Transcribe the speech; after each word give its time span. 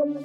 Bonjour 0.00 0.16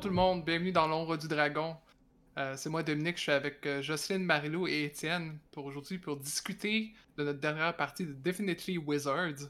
tout 0.00 0.08
le 0.08 0.14
monde, 0.14 0.44
bienvenue 0.44 0.72
dans 0.72 0.88
l'ombre 0.88 1.16
du 1.16 1.28
dragon. 1.28 1.76
Euh, 2.38 2.56
c'est 2.56 2.68
moi 2.68 2.82
Dominique, 2.82 3.16
je 3.16 3.22
suis 3.22 3.30
avec 3.30 3.64
euh, 3.64 3.80
Jocelyne, 3.80 4.24
Marilou 4.24 4.66
et 4.66 4.82
Étienne 4.82 5.38
pour 5.52 5.64
aujourd'hui 5.66 5.98
pour 5.98 6.16
discuter 6.16 6.92
de 7.16 7.22
notre 7.22 7.38
dernière 7.38 7.76
partie 7.76 8.04
de 8.04 8.12
Definitely 8.14 8.78
Wizards, 8.78 9.48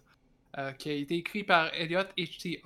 euh, 0.58 0.72
qui 0.72 0.90
a 0.90 0.92
été 0.92 1.14
écrit 1.16 1.42
par 1.42 1.72
Elliot 1.72 2.02
H.T. 2.18 2.60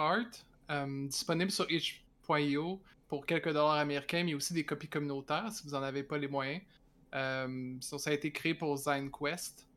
Disponible 1.07 1.53
sur 1.53 1.71
itch.io 1.71 2.83
pour 3.13 3.27
quelques 3.27 3.53
dollars 3.53 3.73
américains, 3.73 4.25
mais 4.25 4.33
aussi 4.33 4.55
des 4.55 4.65
copies 4.65 4.89
communautaires 4.89 5.53
si 5.53 5.62
vous 5.65 5.73
n'en 5.73 5.83
avez 5.83 6.03
pas 6.03 6.16
les 6.16 6.29
moyens. 6.29 6.62
ça 7.12 7.47
a 8.07 8.12
été 8.15 8.33
créé 8.33 8.55
pour 8.55 8.75
ZineQuest. 8.75 9.69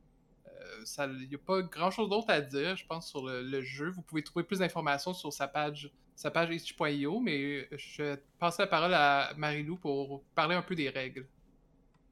Il 1.00 1.28
n'y 1.28 1.36
a 1.36 1.38
pas 1.46 1.62
grand 1.64 1.92
chose 1.92 2.08
d'autre 2.10 2.30
à 2.30 2.40
dire, 2.40 2.78
je 2.78 2.86
pense, 2.86 3.10
sur 3.10 3.26
le, 3.28 3.62
jeu. 3.62 3.90
Vous 3.90 4.04
pouvez 4.04 4.24
trouver 4.24 4.46
plus 4.46 4.60
d'informations 4.60 5.14
sur 5.14 5.34
sa 5.34 5.50
page 5.50 5.92
sa 6.16 6.32
page 6.32 6.50
itch.io, 6.50 7.20
mais 7.20 7.68
je 7.74 8.16
passe 8.40 8.58
la 8.58 8.68
parole 8.68 8.94
à 8.94 9.34
Marilou 9.36 9.76
pour 9.76 10.24
parler 10.34 10.56
un 10.56 10.62
peu 10.62 10.74
des 10.74 10.88
règles. 10.88 11.28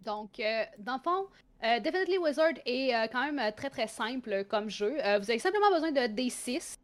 Donc, 0.01 0.41
euh, 0.41 0.65
dans 0.77 0.95
le 0.95 1.01
fond, 1.01 1.27
euh, 1.63 1.79
Definitely 1.79 2.17
Wizard 2.17 2.55
est 2.65 2.93
euh, 2.93 3.07
quand 3.09 3.31
même 3.31 3.53
très 3.53 3.69
très 3.69 3.87
simple 3.87 4.43
comme 4.49 4.69
jeu. 4.69 4.95
vous 4.95 5.31
avez 5.31 5.39
simplement 5.39 5.71
besoin 5.71 5.93
de 5.93 6.01
D6 6.01 6.75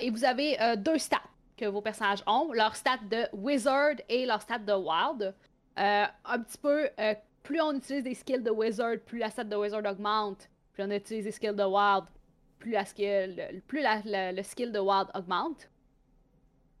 et 0.00 0.10
vous 0.10 0.24
avez 0.24 0.76
deux 0.76 0.98
stats 0.98 1.33
que 1.56 1.66
vos 1.66 1.80
personnages 1.80 2.22
ont 2.26 2.52
leur 2.52 2.74
stat 2.76 2.98
de 3.10 3.26
Wizard 3.32 3.96
et 4.08 4.26
leur 4.26 4.42
stat 4.42 4.58
de 4.58 4.72
Wild. 4.72 5.34
un 5.76 6.40
petit 6.40 6.58
peu, 6.58 6.88
plus 7.42 7.60
on 7.60 7.74
utilise 7.74 8.04
des 8.04 8.14
skills 8.14 8.42
de 8.42 8.50
Wizard, 8.50 8.98
plus 9.04 9.18
la 9.18 9.30
stat 9.30 9.44
de 9.44 9.56
Wizard 9.56 9.84
augmente. 9.84 10.48
Plus 10.72 10.82
on 10.82 10.90
utilise 10.90 11.24
des 11.24 11.32
skills 11.32 11.54
de 11.54 11.64
Wild, 11.64 12.04
plus, 12.58 12.72
la 12.72 12.84
skill, 12.84 13.62
plus 13.66 13.82
le 14.04 14.42
skill 14.42 14.72
de 14.72 14.78
Wild 14.78 15.08
augmente. 15.14 15.68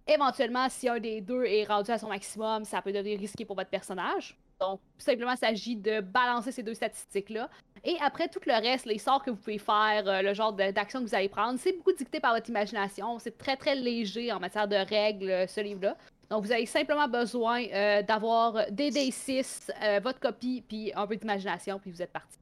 Éventuellement, 0.06 0.68
si 0.68 0.88
un 0.88 0.98
des 0.98 1.20
deux 1.20 1.44
est 1.44 1.64
rendu 1.64 1.90
à 1.90 1.98
son 1.98 2.08
maximum, 2.08 2.64
ça 2.64 2.82
peut 2.82 2.92
devenir 2.92 3.18
risqué 3.18 3.44
pour 3.44 3.56
votre 3.56 3.70
personnage. 3.70 4.36
Donc, 4.60 4.80
simplement, 4.98 5.32
il 5.32 5.38
s'agit 5.38 5.76
de 5.76 6.00
balancer 6.00 6.52
ces 6.52 6.62
deux 6.62 6.74
statistiques-là. 6.74 7.48
Et 7.84 7.96
après, 8.00 8.28
tout 8.28 8.40
le 8.46 8.54
reste, 8.54 8.86
les 8.86 8.98
sorts 8.98 9.22
que 9.22 9.30
vous 9.30 9.36
pouvez 9.36 9.58
faire, 9.58 10.08
euh, 10.08 10.22
le 10.22 10.32
genre 10.32 10.52
d'action 10.52 11.00
que 11.00 11.08
vous 11.08 11.14
allez 11.14 11.28
prendre, 11.28 11.58
c'est 11.58 11.72
beaucoup 11.72 11.92
dicté 11.92 12.20
par 12.20 12.34
votre 12.34 12.48
imagination. 12.48 13.18
C'est 13.18 13.36
très, 13.36 13.56
très 13.56 13.74
léger 13.74 14.32
en 14.32 14.40
matière 14.40 14.68
de 14.68 14.76
règles, 14.76 15.30
euh, 15.30 15.46
ce 15.46 15.60
livre-là. 15.60 15.96
Donc, 16.30 16.44
vous 16.44 16.52
avez 16.52 16.66
simplement 16.66 17.08
besoin 17.08 17.62
euh, 17.66 18.02
d'avoir 18.02 18.70
des 18.70 18.90
D6, 18.90 20.00
votre 20.00 20.18
copie, 20.18 20.64
puis 20.66 20.92
un 20.94 21.06
peu 21.06 21.16
d'imagination, 21.16 21.78
puis 21.78 21.90
vous 21.90 22.00
êtes 22.00 22.12
parti. 22.12 22.38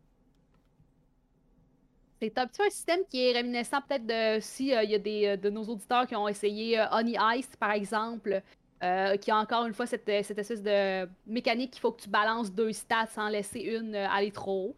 C'est 2.21 2.39
un 2.39 2.47
petit 2.47 2.63
un 2.63 2.71
système 2.71 3.01
qui 3.11 3.27
est 3.27 3.33
réminiscent 3.33 3.81
peut-être 3.89 4.07
de 4.07 4.39
si 4.41 4.69
il 4.69 4.91
y 4.91 4.95
a 4.95 4.99
des 4.99 5.37
de 5.37 5.51
nos 5.51 5.65
auditeurs 5.65 6.07
qui 6.07 6.15
ont 6.15 6.29
essayé 6.29 6.81
Honey 6.93 7.17
Ice 7.37 7.51
par 7.59 7.73
exemple, 7.73 8.41
qui 9.21 9.31
a 9.31 9.37
encore 9.37 9.67
une 9.67 9.75
fois 9.75 9.87
cette, 9.87 10.07
cette 10.07 10.39
espèce 10.39 10.63
de 10.63 11.09
mécanique 11.27 11.71
qu'il 11.73 11.81
faut 11.81 11.93
que 11.93 12.03
tu 12.03 12.09
balances 12.09 12.53
deux 12.53 12.73
stats 12.73 13.07
sans 13.07 13.29
laisser 13.29 13.61
une 13.61 13.95
aller 13.95 14.33
trop 14.33 14.71
haut. 14.71 14.77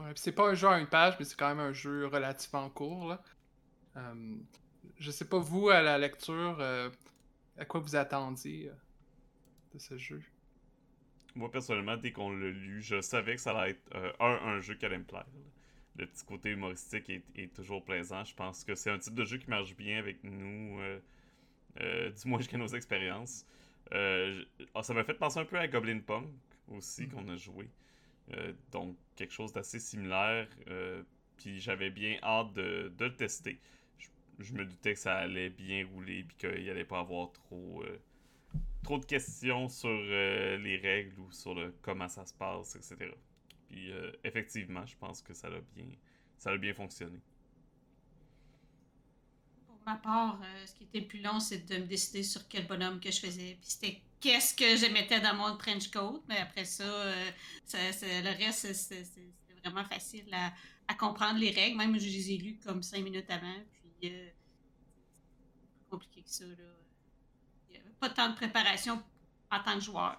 Ouais, 0.00 0.12
c'est 0.14 0.32
pas 0.32 0.50
un 0.50 0.54
jeu 0.54 0.68
à 0.68 0.78
une 0.78 0.86
page, 0.86 1.14
mais 1.18 1.24
c'est 1.24 1.36
quand 1.36 1.48
même 1.48 1.60
un 1.60 1.72
jeu 1.72 2.06
relativement 2.06 2.68
court. 2.68 3.08
Là. 3.08 3.22
je 4.98 5.10
sais 5.10 5.24
pas 5.24 5.38
vous 5.38 5.70
à 5.70 5.80
la 5.80 5.96
lecture, 5.96 6.60
à 7.58 7.64
quoi 7.64 7.80
vous 7.80 7.96
attendiez 7.96 8.70
de 9.72 9.78
ce 9.78 9.96
jeu? 9.96 10.22
Moi 11.36 11.50
personnellement, 11.50 11.98
dès 11.98 12.12
qu'on 12.12 12.30
l'a 12.30 12.48
lu, 12.48 12.80
je 12.80 13.02
savais 13.02 13.34
que 13.34 13.40
ça 13.42 13.50
allait 13.50 13.72
être 13.72 13.94
euh, 13.94 14.10
un, 14.20 14.60
jeu 14.60 14.74
qui 14.74 14.86
allait 14.86 14.98
me 14.98 15.04
plaire. 15.04 15.26
Le 15.98 16.06
petit 16.06 16.24
côté 16.24 16.50
humoristique 16.50 17.10
est, 17.10 17.54
toujours 17.54 17.84
plaisant. 17.84 18.24
Je 18.24 18.34
pense 18.34 18.64
que 18.64 18.74
c'est 18.74 18.90
un 18.90 18.98
type 18.98 19.14
de 19.14 19.24
jeu 19.24 19.38
qui 19.38 19.48
marche 19.48 19.74
bien 19.76 19.98
avec 19.98 20.22
nous, 20.22 20.78
euh, 20.80 21.00
euh, 21.80 22.10
du 22.10 22.28
moins 22.28 22.38
jusqu'à 22.38 22.58
nos 22.58 22.68
expériences. 22.68 23.46
Ah, 23.92 24.82
ça 24.82 24.94
m'a 24.94 25.04
fait 25.04 25.14
penser 25.14 25.38
un 25.38 25.44
peu 25.44 25.58
à 25.58 25.68
Goblin 25.68 26.00
Punk 26.00 26.26
aussi 26.68 27.04
mm-hmm. 27.04 27.10
qu'on 27.10 27.28
a 27.28 27.36
joué. 27.36 27.68
donc 28.72 28.96
quelque 29.14 29.32
chose 29.32 29.52
d'assez 29.52 29.78
similaire. 29.78 30.48
puis 31.38 31.60
j'avais 31.60 31.90
bien 31.90 32.18
hâte 32.22 32.52
de, 32.54 32.92
le 32.98 33.16
tester. 33.16 33.58
Je, 33.98 34.08
je, 34.40 34.52
me 34.52 34.64
doutais 34.64 34.94
que 34.94 35.00
ça 35.00 35.14
allait 35.16 35.50
bien 35.50 35.86
rouler 35.86 36.20
et 36.20 36.26
qu'il 36.36 36.68
allait 36.68 36.84
pas 36.84 36.98
avoir 37.00 37.32
trop 37.32 37.84
trop 38.86 38.98
de 38.98 39.04
questions 39.04 39.68
sur 39.68 39.90
euh, 39.90 40.56
les 40.58 40.76
règles 40.76 41.18
ou 41.18 41.32
sur 41.32 41.54
le 41.54 41.74
comment 41.82 42.08
ça 42.08 42.24
se 42.24 42.32
passe, 42.32 42.76
etc. 42.76 43.10
Puis 43.68 43.90
euh, 43.90 44.12
effectivement, 44.24 44.84
je 44.86 44.96
pense 44.96 45.22
que 45.22 45.34
ça 45.34 45.48
a 45.48 46.56
bien, 46.58 46.74
fonctionné. 46.74 47.20
Pour 49.66 49.78
ma 49.86 49.96
part, 49.96 50.40
euh, 50.42 50.66
ce 50.66 50.74
qui 50.74 50.84
était 50.84 51.00
le 51.00 51.06
plus 51.06 51.20
long, 51.20 51.40
c'est 51.40 51.68
de 51.68 51.78
me 51.78 51.86
décider 51.86 52.22
sur 52.22 52.46
quel 52.48 52.66
bonhomme 52.66 53.00
que 53.00 53.10
je 53.10 53.20
faisais. 53.20 53.56
Puis 53.60 53.70
c'était 53.70 54.02
qu'est-ce 54.20 54.54
que 54.54 54.76
je 54.76 54.92
mettais 54.92 55.20
dans 55.20 55.34
mon 55.34 55.56
trench 55.56 55.90
coat. 55.90 56.22
Mais 56.28 56.38
après 56.38 56.64
ça, 56.64 56.84
le 56.84 58.44
reste, 58.44 58.72
c'est 58.72 59.06
vraiment 59.64 59.84
facile 59.84 60.32
à, 60.32 60.94
comprendre 60.94 61.38
les 61.38 61.50
règles. 61.50 61.76
Même 61.76 61.98
je 61.98 62.06
les 62.06 62.32
ai 62.32 62.38
lues 62.38 62.58
comme 62.64 62.82
cinq 62.82 63.02
minutes 63.02 63.30
avant. 63.30 63.56
Puis 64.00 64.12
compliqué 65.90 66.22
que 66.22 66.30
ça. 66.30 66.44
Là 66.44 66.76
pas 67.98 68.10
tant 68.10 68.30
de 68.30 68.34
préparation 68.34 69.02
en 69.50 69.62
tant 69.62 69.74
que 69.74 69.80
joueur. 69.80 70.16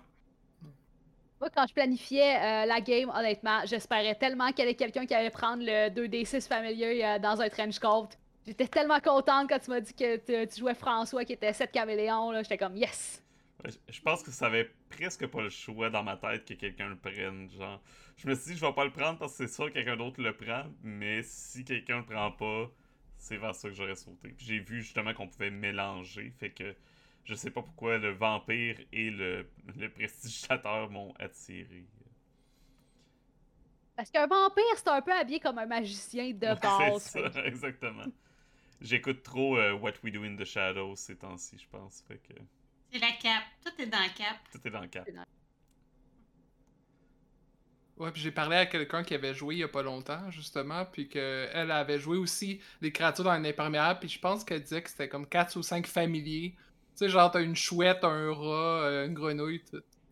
Moi, 1.40 1.50
quand 1.54 1.68
je 1.68 1.74
planifiais 1.74 2.36
euh, 2.36 2.66
la 2.66 2.82
game, 2.82 3.10
honnêtement, 3.10 3.62
j'espérais 3.66 4.16
tellement 4.16 4.50
qu'il 4.50 4.60
y 4.60 4.62
avait 4.64 4.76
quelqu'un 4.76 5.06
qui 5.06 5.14
allait 5.14 5.30
prendre 5.30 5.64
le 5.64 5.90
2D6 5.90 6.48
familier 6.48 7.04
euh, 7.04 7.20
dans 7.20 7.40
un 7.40 7.50
trench 7.50 7.78
coat. 7.80 8.10
J'étais 8.46 8.68
tellement 8.68 9.00
contente 9.00 9.50
quand 9.50 9.60
tu 9.60 9.70
m'as 9.70 9.82
dit 9.82 9.94
que 9.94 10.46
tu 10.46 10.60
jouais 10.60 10.74
François 10.74 11.26
qui 11.26 11.34
était 11.34 11.54
7 11.54 11.72
caméléons. 11.72 12.34
J'étais 12.42 12.58
comme 12.58 12.76
yes! 12.76 13.22
je 13.90 14.02
pense 14.02 14.24
que 14.24 14.32
ça 14.32 14.46
avait 14.48 14.72
presque 14.90 15.26
pas 15.28 15.42
le 15.42 15.50
choix 15.50 15.90
dans 15.90 16.04
ma 16.04 16.16
tête 16.16 16.46
que 16.46 16.54
quelqu'un 16.54 16.90
le 16.90 16.96
prenne. 16.96 17.50
Genre, 17.50 17.82
je 18.16 18.28
me 18.28 18.36
suis 18.36 18.54
dit, 18.54 18.58
je 18.58 18.66
vais 18.66 18.74
pas 18.74 18.86
le 18.86 18.92
prendre 18.92 19.18
parce 19.18 19.38
que 19.38 19.46
c'est 19.46 19.54
sûr 19.54 19.68
que 19.68 19.74
quelqu'un 19.74 19.98
d'autre 19.98 20.22
le 20.22 20.36
prend, 20.36 20.64
mais 20.84 21.22
si 21.24 21.64
quelqu'un 21.64 21.98
le 21.98 22.06
prend 22.06 22.32
pas, 22.32 22.70
c'est 23.18 23.38
vers 23.38 23.56
ça 23.56 23.70
que 23.70 23.76
j'aurais 23.76 23.96
sauté. 23.96 24.36
J'ai 24.38 24.60
vu 24.60 24.82
justement 24.82 25.14
qu'on 25.14 25.28
pouvait 25.28 25.50
mélanger, 25.50 26.32
fait 26.40 26.52
que 26.52 26.76
je 27.28 27.36
sais 27.36 27.52
pas 27.52 27.62
pourquoi 27.62 27.98
le 27.98 28.12
vampire 28.14 28.80
et 28.94 29.10
le, 29.10 29.50
le 29.76 29.90
prestidigitateur 29.92 30.90
m'ont 30.90 31.14
attiré. 31.20 31.86
Parce 33.98 34.10
qu'un 34.10 34.28
vampire, 34.28 34.64
c'est 34.78 34.88
un 34.88 35.02
peu 35.02 35.12
habillé 35.12 35.40
comme 35.40 35.58
un 35.58 35.66
magicien 35.66 36.32
de 36.32 36.60
base. 36.62 37.04
c'est 37.04 37.34
ça, 37.34 37.46
exactement. 37.46 38.06
J'écoute 38.80 39.24
trop 39.24 39.58
euh, 39.58 39.74
What 39.74 39.94
We 40.04 40.14
Do 40.14 40.24
in 40.24 40.38
the 40.38 40.46
Shadows 40.46 40.96
ces 40.96 41.18
temps-ci, 41.18 41.58
je 41.58 41.68
pense. 41.68 42.02
Fait 42.08 42.20
que... 42.20 42.34
C'est 42.92 43.00
la 43.00 43.12
cape. 43.12 43.44
Tout 43.66 43.82
est 43.82 43.88
dans 43.88 44.00
la 44.00 44.10
cape. 44.10 44.38
Tout 44.52 44.66
est 44.66 44.72
dans 44.72 44.82
la 44.82 44.88
cape. 44.88 45.10
Ouais, 47.98 48.12
puis 48.12 48.22
j'ai 48.22 48.32
parlé 48.32 48.56
à 48.56 48.68
quelqu'un 48.68 49.04
qui 49.04 49.16
avait 49.16 49.34
joué 49.34 49.56
il 49.56 49.58
y 49.58 49.64
a 49.64 49.68
pas 49.68 49.82
longtemps, 49.82 50.30
justement, 50.30 50.86
puis 50.86 51.10
qu'elle 51.10 51.72
avait 51.72 52.00
joué 52.00 52.18
aussi 52.18 52.62
des 52.80 52.92
créatures 52.92 53.26
dans 53.26 53.32
un 53.32 53.44
imperméable, 53.44 54.00
puis 54.00 54.10
je 54.10 54.20
pense 54.20 54.46
qu'elle 54.46 54.62
disait 54.62 54.84
que 54.84 54.90
c'était 54.90 55.10
comme 55.10 55.28
4 55.28 55.58
ou 55.58 55.64
5 55.64 55.88
familiers 55.88 56.56
sais, 56.98 57.10
genre, 57.10 57.32
t'as 57.32 57.42
une 57.42 57.56
chouette, 57.56 58.04
un 58.04 58.34
rat, 58.34 58.82
euh, 58.84 59.06
une 59.06 59.14
grenouille 59.14 59.64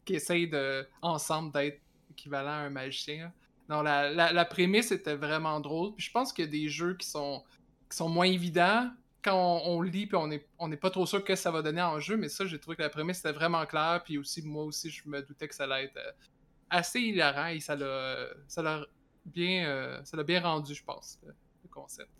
qui 0.05 0.15
essayent 0.15 0.49
de, 0.49 0.87
ensemble 1.01 1.51
d'être 1.51 1.81
équivalent 2.11 2.51
à 2.51 2.65
un 2.65 2.69
magicien. 2.69 3.33
Non, 3.69 3.81
la, 3.81 4.11
la, 4.11 4.45
prémisse 4.45 4.91
était 4.91 5.15
vraiment 5.15 5.59
drôle. 5.59 5.95
Puis 5.95 6.05
je 6.05 6.11
pense 6.11 6.31
qu'il 6.31 6.45
y 6.45 6.47
a 6.47 6.51
des 6.51 6.69
jeux 6.69 6.95
qui 6.95 7.07
sont, 7.07 7.43
qui 7.89 7.97
sont 7.97 8.09
moins 8.09 8.27
évidents 8.27 8.91
quand 9.23 9.61
on, 9.65 9.81
lit 9.81 10.05
puis 10.05 10.15
on 10.15 10.27
n'est 10.27 10.45
on 10.59 10.69
pas 10.69 10.91
trop 10.91 11.07
sûr 11.07 11.23
que 11.23 11.35
ça 11.35 11.49
va 11.49 11.63
donner 11.63 11.81
en 11.81 11.99
jeu. 11.99 12.15
Mais 12.15 12.29
ça, 12.29 12.45
j'ai 12.45 12.59
trouvé 12.59 12.77
que 12.77 12.83
la 12.83 12.89
prémisse 12.89 13.19
était 13.19 13.31
vraiment 13.31 13.65
claire. 13.65 14.03
Puis 14.05 14.19
aussi, 14.19 14.43
moi 14.43 14.63
aussi, 14.65 14.91
je 14.91 15.09
me 15.09 15.21
doutais 15.23 15.47
que 15.47 15.55
ça 15.55 15.63
allait 15.63 15.85
être 15.85 15.97
euh, 15.97 16.11
assez 16.69 16.99
hilarant 16.99 17.47
et 17.47 17.59
ça 17.59 17.75
l'a 17.75 18.85
bien, 19.25 19.67
euh, 19.67 20.23
bien 20.23 20.41
rendu, 20.41 20.75
je 20.75 20.83
pense, 20.83 21.19
le 21.25 21.69
concept 21.69 22.11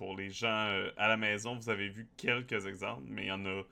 pour 0.00 0.16
les 0.16 0.30
gens 0.30 0.68
euh, 0.68 0.90
à 0.96 1.08
la 1.08 1.18
maison, 1.18 1.54
vous 1.56 1.68
avez 1.68 1.90
vu 1.90 2.08
quelques 2.16 2.64
exemples, 2.64 3.02
mais 3.04 3.24
il 3.24 3.28
y 3.28 3.32
en 3.32 3.44
a 3.44 3.64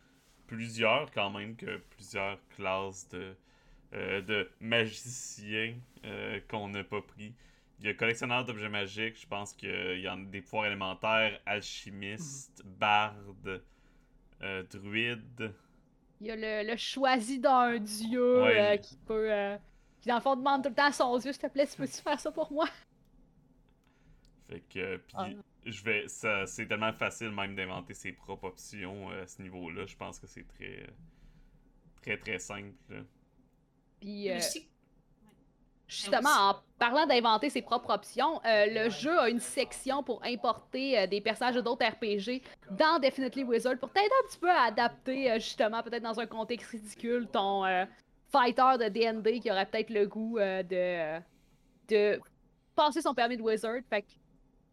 plusieurs 0.47 1.11
quand 1.11 1.31
même 1.31 1.57
que 1.57 1.79
plusieurs 1.97 2.39
classes 2.51 3.09
de, 3.09 3.35
euh, 3.95 4.21
de 4.21 4.51
magiciens 4.61 5.75
euh, 6.05 6.39
qu'on 6.47 6.69
n'a 6.69 6.85
pas 6.85 7.01
pris. 7.01 7.33
Il 7.81 7.87
y 7.87 7.89
a 7.89 7.95
collectionneur 7.95 8.45
d'objets 8.45 8.69
magiques, 8.69 9.19
je 9.19 9.27
pense 9.27 9.55
qu'il 9.55 10.01
y 10.01 10.07
en 10.07 10.21
a 10.21 10.25
des 10.27 10.43
pouvoirs 10.43 10.67
élémentaires, 10.67 11.41
alchimiste, 11.47 12.63
mhm. 12.63 12.73
barde, 12.75 13.63
druide. 14.71 15.55
Il 16.21 16.27
y 16.27 16.31
a 16.31 16.63
le, 16.63 16.77
choisi 16.77 17.39
d'un 17.39 17.79
dieu 17.79 18.45
qui 18.83 18.99
peut. 18.99 19.31
qui 20.03 20.11
dans 20.11 20.17
le 20.17 20.21
fond 20.21 20.37
demande 20.37 20.63
tout 20.63 20.69
le 20.69 20.75
temps 20.75 20.89
à 20.89 20.93
son 20.93 21.17
dieu, 21.17 21.33
s'il 21.33 21.41
te 21.41 21.47
plaît, 21.47 21.67
tu 21.67 21.79
peux-tu 21.79 22.03
faire 22.03 22.21
ça 22.21 22.31
pour 22.31 22.53
moi? 22.53 22.69
Fait 24.47 24.61
que, 24.69 24.97
puis, 24.99 25.17
ah 25.17 25.29
je 25.71 25.85
vais, 25.85 26.09
ça, 26.09 26.47
c'est 26.47 26.67
tellement 26.67 26.93
facile 26.93 27.31
même 27.31 27.55
d'inventer 27.55 27.95
ses 27.95 28.13
propres 28.13 28.49
options 28.49 29.11
euh, 29.11 29.23
à 29.23 29.27
ce 29.27 29.43
niveau-là. 29.43 29.87
Je 29.87 29.97
pense 29.97 30.19
que 30.19 30.27
c'est 30.27 30.47
très, 30.47 30.87
très, 32.03 32.17
très 32.17 32.39
simple. 32.39 33.05
Puis, 34.01 34.31
euh, 34.31 34.39
justement, 35.89 36.51
en 36.51 36.57
parlant 36.79 37.07
d'inventer 37.07 37.51
ses 37.51 37.63
propres 37.63 37.91
options, 37.91 38.41
euh, 38.45 38.67
le 38.69 38.91
jeu 38.91 39.19
a 39.19 39.29
une 39.29 39.41
section 39.41 40.03
pour 40.03 40.23
importer 40.25 40.99
euh, 40.99 41.07
des 41.07 41.21
personnages 41.21 41.57
d'autres 41.57 41.87
RPG 41.87 42.43
dans 42.71 42.99
Definitely 43.01 43.43
Wizard 43.45 43.79
pour 43.79 43.91
t'aider 43.91 44.11
un 44.23 44.29
petit 44.29 44.39
peu 44.39 44.51
à 44.51 44.63
adapter, 44.65 45.31
euh, 45.31 45.35
justement, 45.37 45.83
peut-être 45.83 46.03
dans 46.03 46.21
un 46.21 46.27
contexte 46.27 46.71
ridicule, 46.71 47.27
ton 47.33 47.65
euh, 47.65 47.85
fighter 48.31 48.77
de 48.79 48.89
D&D 48.89 49.41
qui 49.41 49.51
aurait 49.51 49.67
peut-être 49.67 49.91
le 49.91 50.07
goût 50.07 50.39
euh, 50.39 50.63
de, 50.63 51.21
de 51.89 52.21
passer 52.77 53.01
son 53.01 53.15
permis 53.15 53.37
de 53.37 53.43
Wizard. 53.43 53.81
Fait 53.89 54.03
que 54.03 54.09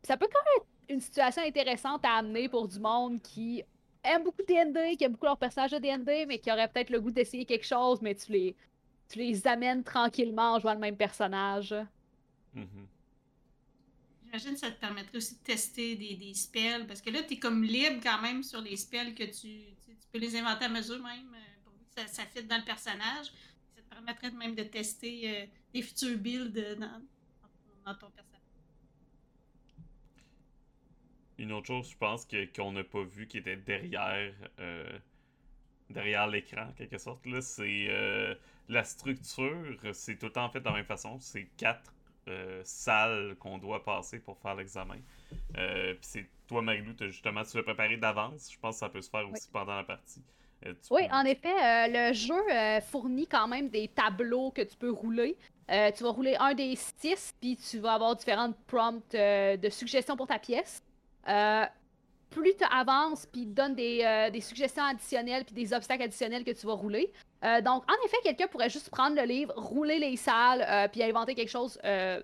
ça 0.04 0.18
peut 0.18 0.28
quand 0.32 0.44
même 0.44 0.62
être 0.62 0.68
une 0.90 1.00
situation 1.00 1.42
intéressante 1.44 2.04
à 2.06 2.16
amener 2.16 2.50
pour 2.50 2.68
du 2.68 2.80
monde 2.80 3.22
qui 3.22 3.64
aime 4.04 4.24
beaucoup 4.24 4.44
D&D, 4.48 4.96
qui 4.98 5.04
aime 5.04 5.14
beaucoup 5.14 5.26
leurs 5.26 5.38
personnages 5.38 5.72
de 5.72 5.78
D&D, 5.78 6.26
mais 6.28 6.40
qui 6.40 6.52
aurait 6.52 6.68
peut-être 6.68 6.90
le 6.90 7.02
goût 7.02 7.12
d'essayer 7.12 7.46
quelque 7.46 7.66
chose, 7.66 8.02
mais 8.02 8.16
tu 8.16 8.32
les 8.32 8.56
tu 9.10 9.20
les 9.20 9.46
amènes 9.48 9.84
tranquillement 9.84 10.56
en 10.56 10.60
jouant 10.60 10.74
le 10.74 10.80
même 10.80 10.98
personnage. 10.98 11.76
Mhm. 12.54 12.88
J'imagine 14.24 14.54
que 14.54 14.60
ça 14.60 14.72
te 14.72 14.80
permettrait 14.80 15.18
aussi 15.18 15.36
de 15.36 15.44
tester 15.44 15.96
des, 15.96 16.16
des 16.16 16.34
spells, 16.34 16.88
parce 16.88 17.02
que 17.02 17.10
là, 17.10 17.24
tu 17.24 17.36
es 17.36 17.40
comme 17.40 17.64
libre 17.64 18.02
quand 18.02 18.22
même 18.22 18.44
sur 18.44 18.62
les 18.62 18.76
spells 18.76 19.14
que 19.14 19.24
tu, 19.24 19.76
tu, 19.86 19.96
peux 20.12 20.20
les 20.20 20.36
inventer 20.36 20.66
à 20.66 20.70
mesure 20.70 21.02
même, 21.02 21.34
euh, 21.34 21.64
pourvu 21.64 21.80
que 21.86 22.02
ça, 22.02 22.08
ça 22.08 22.24
fit 22.26 22.44
dans 22.44 22.58
le 22.58 22.66
personnage. 22.66 23.28
Ça 23.76 23.82
te 23.82 23.90
permettrait 23.90 24.32
même 24.32 24.56
de 24.56 24.64
tester 24.64 25.30
euh, 25.30 25.46
des 25.74 25.82
futurs 25.82 26.18
builds 26.18 26.58
euh, 26.58 26.76
dans, 26.76 27.02
dans 27.86 27.94
ton 27.94 28.10
personnage. 28.10 28.25
Une 31.38 31.52
autre 31.52 31.68
chose, 31.68 31.90
je 31.92 31.98
pense, 31.98 32.26
que, 32.26 32.46
qu'on 32.56 32.72
n'a 32.72 32.84
pas 32.84 33.04
vu 33.04 33.28
qui 33.28 33.38
était 33.40 33.58
derrière, 33.58 34.34
euh, 34.60 35.00
derrière 35.90 36.28
l'écran, 36.28 36.68
en 36.70 36.74
quelque 36.74 36.98
sorte, 36.98 37.26
là, 37.26 37.42
c'est 37.42 37.88
euh, 37.90 38.36
la 38.70 38.84
structure. 38.84 39.78
C'est 39.94 40.18
tout 40.18 40.28
le 40.28 40.32
temps 40.32 40.50
fait 40.50 40.60
de 40.60 40.66
la 40.66 40.74
même 40.74 40.86
façon. 40.86 41.20
C'est 41.20 41.46
quatre 41.58 41.94
euh, 42.28 42.62
salles 42.64 43.36
qu'on 43.40 43.58
doit 43.58 43.84
passer 43.84 44.20
pour 44.20 44.38
faire 44.40 44.56
l'examen. 44.56 44.98
Puis 45.54 45.98
c'est 46.02 46.26
toi, 46.48 46.62
Marilou, 46.62 46.94
t'as 46.94 47.08
justement, 47.08 47.44
tu 47.44 47.58
l'as 47.58 47.64
préparé 47.64 47.98
d'avance. 47.98 48.52
Je 48.52 48.60
pense 48.60 48.76
que 48.76 48.80
ça 48.80 48.90
peut 48.90 49.02
se 49.02 49.10
faire 49.10 49.30
aussi 49.30 49.50
pendant 49.52 49.76
la 49.76 49.84
partie. 49.84 50.24
Euh, 50.66 50.74
Oui, 50.90 51.08
peux- 51.08 51.14
en 51.14 51.26
effet, 51.26 51.50
euh, 51.50 52.08
le 52.10 52.14
jeu 52.14 52.34
euh, 52.52 52.82
fournit 52.82 53.28
quand 53.28 53.48
même 53.48 53.70
des 53.70 53.88
tableaux 53.90 54.52
que 54.52 54.62
tu 54.62 54.78
peux 54.78 54.92
rouler. 54.92 55.38
Tu 55.68 56.04
vas 56.04 56.12
rouler 56.12 56.36
un 56.40 56.54
des 56.54 56.76
six, 56.76 57.34
puis 57.42 57.58
tu 57.58 57.80
vas 57.80 57.94
avoir 57.94 58.16
différentes 58.16 58.56
prompts 58.68 59.12
de 59.14 59.70
suggestions 59.72 60.16
pour 60.16 60.28
ta 60.28 60.38
pièce. 60.38 60.84
Euh, 61.28 61.66
plus 62.36 62.56
tu 62.56 62.66
avances, 62.70 63.26
puis 63.26 63.46
donne 63.46 63.76
des, 63.76 64.02
euh, 64.04 64.30
des 64.30 64.42
suggestions 64.42 64.84
additionnelles, 64.84 65.46
puis 65.46 65.56
des 65.56 65.74
obstacles 65.74 66.04
additionnels 66.04 66.44
que 66.44 66.52
tu 66.52 66.66
vas 66.66 66.74
rouler. 66.74 67.12
Euh, 67.44 67.62
donc, 67.62 67.84
en 67.90 68.06
effet, 68.06 68.18
quelqu'un 68.24 68.48
pourrait 68.48 68.70
juste 68.70 68.90
prendre 68.90 69.16
le 69.16 69.24
livre, 69.24 69.54
rouler 69.56 70.00
les 70.00 70.18
salles, 70.18 70.66
euh, 70.68 70.88
puis 70.88 71.02
inventer 71.04 71.36
quelque 71.36 71.52
chose 71.52 71.80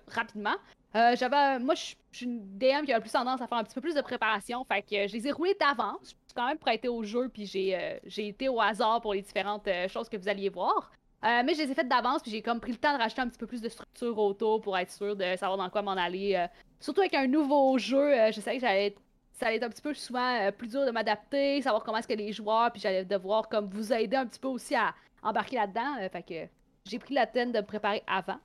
rapidement. 0.08 0.54
J'avais, 0.94 1.58
moi, 1.58 1.74
je 1.74 1.94
suis 2.12 2.26
une 2.26 2.40
DM 2.58 2.84
qui 2.84 2.92
a 2.92 3.00
plus 3.00 3.10
tendance 3.10 3.40
à 3.40 3.46
faire 3.46 3.56
un 3.56 3.64
petit 3.64 3.74
peu 3.74 3.80
plus 3.80 3.94
de 3.94 4.02
préparation, 4.02 4.62
fait 4.64 4.82
que 4.82 5.08
je 5.08 5.14
les 5.14 5.26
ai 5.26 5.32
roulés 5.32 5.56
d'avance. 5.58 6.00
Je 6.02 6.08
suis 6.08 6.34
quand 6.36 6.46
même 6.46 6.58
prêté 6.58 6.86
au 6.88 7.02
jeu, 7.02 7.30
puis 7.32 7.46
j'ai 7.46 7.98
j'ai 8.04 8.28
été 8.28 8.50
au 8.50 8.60
hasard 8.60 9.00
pour 9.00 9.14
les 9.14 9.22
différentes 9.22 9.66
choses 9.88 10.10
que 10.10 10.18
vous 10.18 10.28
alliez 10.28 10.50
voir. 10.50 10.92
Mais 11.22 11.54
je 11.54 11.62
les 11.62 11.70
ai 11.70 11.74
faites 11.74 11.88
d'avance, 11.88 12.20
puis 12.20 12.30
j'ai 12.30 12.42
comme 12.42 12.60
pris 12.60 12.72
le 12.72 12.76
temps 12.76 12.92
de 12.92 12.98
rajouter 12.98 13.22
un 13.22 13.28
petit 13.28 13.38
peu 13.38 13.46
plus 13.46 13.62
de 13.62 13.70
structure 13.70 14.18
autour 14.18 14.60
pour 14.60 14.76
être 14.76 14.90
sûr 14.90 15.16
de 15.16 15.24
savoir 15.36 15.56
dans 15.56 15.70
quoi 15.70 15.80
m'en 15.80 15.92
aller. 15.92 16.46
Surtout 16.82 17.00
avec 17.00 17.14
un 17.14 17.26
nouveau 17.26 17.78
jeu, 17.78 18.12
euh, 18.12 18.32
je 18.32 18.40
savais 18.40 18.56
que 18.56 18.62
j'allais 18.62 18.94
ça 19.42 19.48
allait 19.48 19.56
être 19.56 19.64
un 19.64 19.70
petit 19.70 19.82
peu 19.82 19.92
souvent 19.92 20.36
euh, 20.40 20.52
plus 20.52 20.68
dur 20.68 20.86
de 20.86 20.92
m'adapter, 20.92 21.60
savoir 21.62 21.82
comment 21.82 21.98
est-ce 21.98 22.06
que 22.06 22.12
les 22.12 22.32
joueurs, 22.32 22.70
puis 22.70 22.80
j'allais 22.80 23.04
devoir 23.04 23.48
comme 23.48 23.68
vous 23.68 23.92
aider 23.92 24.16
un 24.16 24.26
petit 24.26 24.38
peu 24.38 24.48
aussi 24.48 24.74
à 24.76 24.94
embarquer 25.22 25.56
là-dedans. 25.56 25.96
euh, 26.00 26.08
fait 26.08 26.22
que 26.22 26.48
j'ai 26.84 26.98
pris 26.98 27.14
la 27.14 27.26
peine 27.26 27.50
de 27.50 27.58
me 27.58 27.66
préparer 27.66 28.04
avant. 28.06 28.38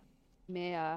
Mais 0.49 0.75
euh, 0.75 0.95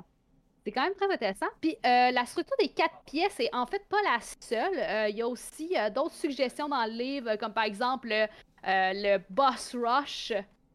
c'est 0.64 0.72
quand 0.72 0.84
même 0.84 0.94
très 0.94 1.12
intéressant. 1.12 1.46
Puis 1.60 1.76
la 1.82 2.24
structure 2.24 2.56
des 2.60 2.68
quatre 2.68 3.02
pièces 3.04 3.40
est 3.40 3.54
en 3.54 3.66
fait 3.66 3.82
pas 3.88 4.00
la 4.04 4.20
seule. 4.40 5.10
Il 5.10 5.16
y 5.16 5.22
a 5.22 5.28
aussi 5.28 5.74
d'autres 5.94 6.14
suggestions 6.14 6.68
dans 6.68 6.84
le 6.84 6.92
livre, 6.92 7.36
comme 7.36 7.52
par 7.52 7.64
exemple 7.64 8.08
le 8.64 9.18
boss 9.30 9.74
rush 9.74 10.32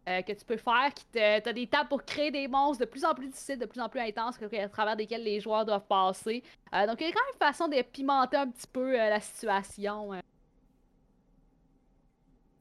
euh, 0.07 0.21
que 0.21 0.33
tu 0.33 0.45
peux 0.45 0.57
faire. 0.57 0.93
qui 0.93 1.05
te 1.05 1.39
T'as 1.39 1.53
des 1.53 1.67
tables 1.67 1.89
pour 1.89 2.03
créer 2.05 2.31
des 2.31 2.47
monstres 2.47 2.85
de 2.85 2.89
plus 2.89 3.03
en 3.05 3.13
plus 3.13 3.27
difficiles, 3.27 3.57
de 3.57 3.65
plus 3.65 3.81
en 3.81 3.89
plus 3.89 3.99
intenses, 3.99 4.35
à 4.41 4.69
travers 4.69 4.95
desquels 4.95 5.23
les 5.23 5.39
joueurs 5.39 5.65
doivent 5.65 5.87
passer. 5.87 6.43
Euh, 6.73 6.85
donc 6.85 7.01
il 7.01 7.07
y 7.07 7.09
a 7.09 7.11
quand 7.11 7.19
même 7.19 7.33
une 7.33 7.39
façon 7.39 7.67
de 7.67 7.81
pimenter 7.81 8.37
un 8.37 8.49
petit 8.49 8.67
peu 8.67 8.99
euh, 8.99 9.09
la 9.09 9.19
situation. 9.19 10.11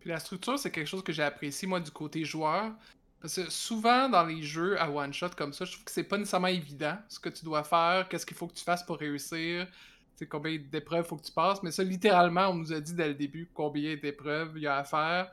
Puis 0.01 0.11
la 0.11 0.19
structure, 0.21 0.59
c'est 0.59 0.71
quelque 0.71 0.87
chose 0.87 1.03
que 1.03 1.13
j'ai 1.13 1.23
apprécié, 1.23 1.69
moi, 1.69 1.81
du 1.81 1.91
côté 1.91 2.25
joueur. 2.25 2.73
Parce 3.21 3.37
que 3.37 3.51
souvent, 3.51 4.09
dans 4.09 4.25
les 4.25 4.43
jeux 4.43 4.79
à 4.79 4.91
one-shot 4.91 5.31
comme 5.37 5.55
ça, 5.55 5.65
je 5.65 5.73
trouve 5.73 5.85
que 5.85 5.91
c'est 5.91 6.05
pas 6.05 6.19
nécessairement 6.19 6.49
évident 6.49 6.99
ce 7.09 7.19
que 7.19 7.31
tu 7.31 7.43
dois 7.43 7.65
faire, 7.65 8.07
qu'est-ce 8.09 8.27
qu'il 8.27 8.37
faut 8.37 8.47
que 8.47 8.53
tu 8.53 8.65
fasses 8.65 8.83
pour 8.83 8.99
réussir, 8.99 9.67
c'est 10.15 10.27
combien 10.27 10.59
d'épreuves 10.59 11.07
faut 11.07 11.17
que 11.17 11.25
tu 11.25 11.33
passes. 11.33 11.63
Mais 11.63 11.71
ça, 11.71 11.83
littéralement, 11.83 12.49
on 12.49 12.55
nous 12.55 12.73
a 12.73 12.81
dit 12.81 12.95
dès 12.95 13.09
le 13.09 13.15
début 13.15 13.49
combien 13.53 13.97
d'épreuves 13.97 14.53
il 14.57 14.63
y 14.63 14.67
a 14.67 14.77
à 14.77 14.85
faire. 14.85 15.31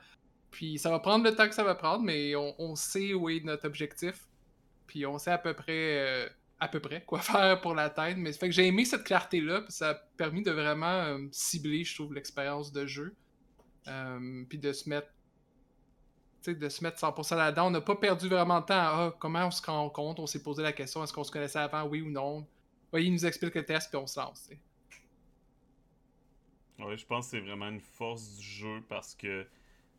Puis 0.51 0.77
ça 0.77 0.89
va 0.89 0.99
prendre 0.99 1.23
le 1.23 1.35
temps 1.35 1.47
que 1.47 1.55
ça 1.55 1.63
va 1.63 1.75
prendre, 1.75 2.03
mais 2.03 2.35
on, 2.35 2.53
on 2.59 2.75
sait 2.75 3.13
où 3.13 3.29
est 3.29 3.43
notre 3.43 3.65
objectif. 3.65 4.27
Puis 4.87 5.05
on 5.05 5.17
sait 5.17 5.31
à 5.31 5.37
peu 5.37 5.53
près 5.53 5.97
euh, 5.99 6.29
à 6.59 6.67
peu 6.67 6.79
près 6.79 7.03
quoi 7.03 7.19
faire 7.21 7.59
pour 7.61 7.73
l'atteindre. 7.73 8.17
Mais 8.17 8.31
ça 8.31 8.39
fait 8.39 8.49
que 8.49 8.55
j'ai 8.55 8.67
aimé 8.67 8.85
cette 8.85 9.03
clarté-là, 9.03 9.61
puis 9.61 9.71
ça 9.71 9.89
a 9.89 9.93
permis 9.95 10.43
de 10.43 10.51
vraiment 10.51 10.85
euh, 10.85 11.27
cibler, 11.31 11.83
je 11.83 11.95
trouve, 11.95 12.13
l'expérience 12.13 12.71
de 12.71 12.85
jeu. 12.85 13.15
Euh, 13.87 14.45
puis 14.47 14.59
de 14.59 14.71
se 14.71 14.87
mettre 14.87 15.07
de 16.47 16.69
se 16.69 16.83
mettre 16.83 16.99
100% 16.99 17.35
là-dedans. 17.35 17.67
On 17.67 17.71
n'a 17.71 17.81
pas 17.81 17.95
perdu 17.95 18.27
vraiment 18.27 18.61
de 18.61 18.65
temps 18.65 18.73
à 18.73 19.05
ah, 19.07 19.15
comment 19.19 19.45
on 19.45 19.51
se 19.51 19.61
rend 19.63 19.89
compte, 19.91 20.19
on 20.19 20.25
s'est 20.25 20.41
posé 20.41 20.63
la 20.63 20.73
question, 20.73 21.03
est-ce 21.03 21.13
qu'on 21.13 21.23
se 21.23 21.31
connaissait 21.31 21.59
avant, 21.59 21.83
oui 21.83 22.01
ou 22.01 22.09
non? 22.09 22.47
Ouais, 22.91 23.05
il 23.05 23.13
nous 23.13 23.25
explique 23.25 23.53
le 23.53 23.63
test, 23.63 23.89
puis 23.89 23.97
on 23.97 24.07
se 24.07 24.19
lance. 24.19 24.49
Ouais, 26.79 26.97
je 26.97 27.05
pense 27.05 27.25
que 27.25 27.31
c'est 27.31 27.39
vraiment 27.41 27.69
une 27.69 27.79
force 27.79 28.37
du 28.37 28.43
jeu 28.43 28.83
parce 28.89 29.13
que, 29.13 29.45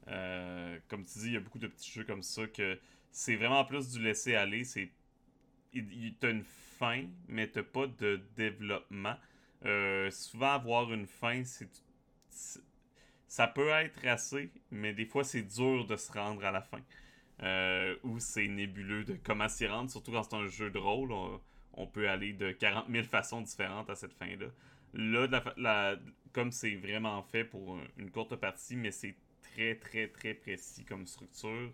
euh, 0.08 0.78
comme 0.88 1.04
tu 1.04 1.18
dis, 1.20 1.26
il 1.26 1.32
y 1.34 1.36
a 1.36 1.40
beaucoup 1.40 1.58
de 1.58 1.66
petits 1.68 1.90
jeux 1.92 2.04
comme 2.04 2.22
ça 2.22 2.46
que 2.46 2.78
c'est 3.10 3.36
vraiment 3.36 3.64
plus 3.64 3.90
du 3.90 4.02
laisser 4.02 4.34
aller. 4.34 4.64
C'est, 4.64 4.90
t'as 6.20 6.30
une 6.30 6.44
fin, 6.78 7.04
mais 7.28 7.48
t'as 7.48 7.62
pas 7.62 7.86
de 7.86 8.20
développement. 8.36 9.16
Euh, 9.64 10.10
souvent, 10.10 10.52
avoir 10.52 10.92
une 10.92 11.06
fin, 11.06 11.44
c'est, 11.44 11.68
ça 13.28 13.46
peut 13.46 13.68
être 13.70 14.04
assez, 14.06 14.50
mais 14.70 14.92
des 14.92 15.06
fois, 15.06 15.24
c'est 15.24 15.42
dur 15.42 15.86
de 15.86 15.96
se 15.96 16.12
rendre 16.12 16.44
à 16.44 16.50
la 16.50 16.62
fin. 16.62 16.80
Euh, 17.42 17.96
ou 18.04 18.18
c'est 18.20 18.46
nébuleux 18.46 19.04
de 19.04 19.16
comment 19.24 19.48
s'y 19.48 19.66
rendre, 19.66 19.90
surtout 19.90 20.12
quand 20.12 20.22
c'est 20.22 20.36
un 20.36 20.48
jeu 20.48 20.70
de 20.70 20.78
rôle. 20.78 21.12
On, 21.74 21.86
peut 21.86 22.08
aller 22.08 22.32
de 22.34 22.52
40 22.52 22.88
000 22.90 23.04
façons 23.04 23.40
différentes 23.40 23.88
à 23.90 23.94
cette 23.94 24.12
fin-là. 24.12 24.46
Là, 24.94 25.96
comme 26.32 26.52
c'est 26.52 26.76
vraiment 26.76 27.22
fait 27.22 27.44
pour 27.44 27.76
un- 27.76 27.86
une 27.96 28.10
courte 28.10 28.36
partie, 28.36 28.76
mais 28.76 28.90
c'est 28.90 29.16
très, 29.52 29.76
très, 29.76 30.08
très 30.08 30.34
précis 30.34 30.84
comme 30.84 31.06
structure, 31.06 31.72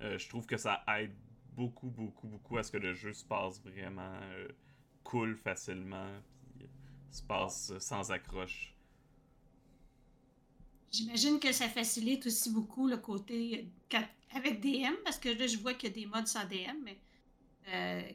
euh, 0.00 0.18
je 0.18 0.28
trouve 0.28 0.46
que 0.46 0.56
ça 0.56 0.84
aide 0.98 1.14
beaucoup, 1.54 1.88
beaucoup, 1.88 2.26
beaucoup 2.26 2.58
à 2.58 2.62
ce 2.62 2.72
que 2.72 2.76
le 2.78 2.94
jeu 2.94 3.12
se 3.12 3.24
passe 3.24 3.60
vraiment 3.62 4.18
euh, 4.22 4.48
cool 5.02 5.36
facilement, 5.36 6.10
puis 6.42 6.64
euh, 6.64 6.68
se 7.10 7.22
passe 7.22 7.78
sans 7.78 8.10
accroche. 8.10 8.74
J'imagine 10.90 11.40
que 11.40 11.52
ça 11.52 11.68
facilite 11.68 12.26
aussi 12.26 12.50
beaucoup 12.50 12.86
le 12.86 12.98
côté 12.98 13.68
avec 14.30 14.60
DM, 14.60 14.94
parce 15.04 15.18
que 15.18 15.28
là, 15.28 15.46
je 15.46 15.58
vois 15.58 15.74
qu'il 15.74 15.88
y 15.88 15.92
a 15.92 15.94
des 15.94 16.06
modes 16.06 16.26
sans 16.26 16.44
DM, 16.44 16.82
mais 16.84 16.98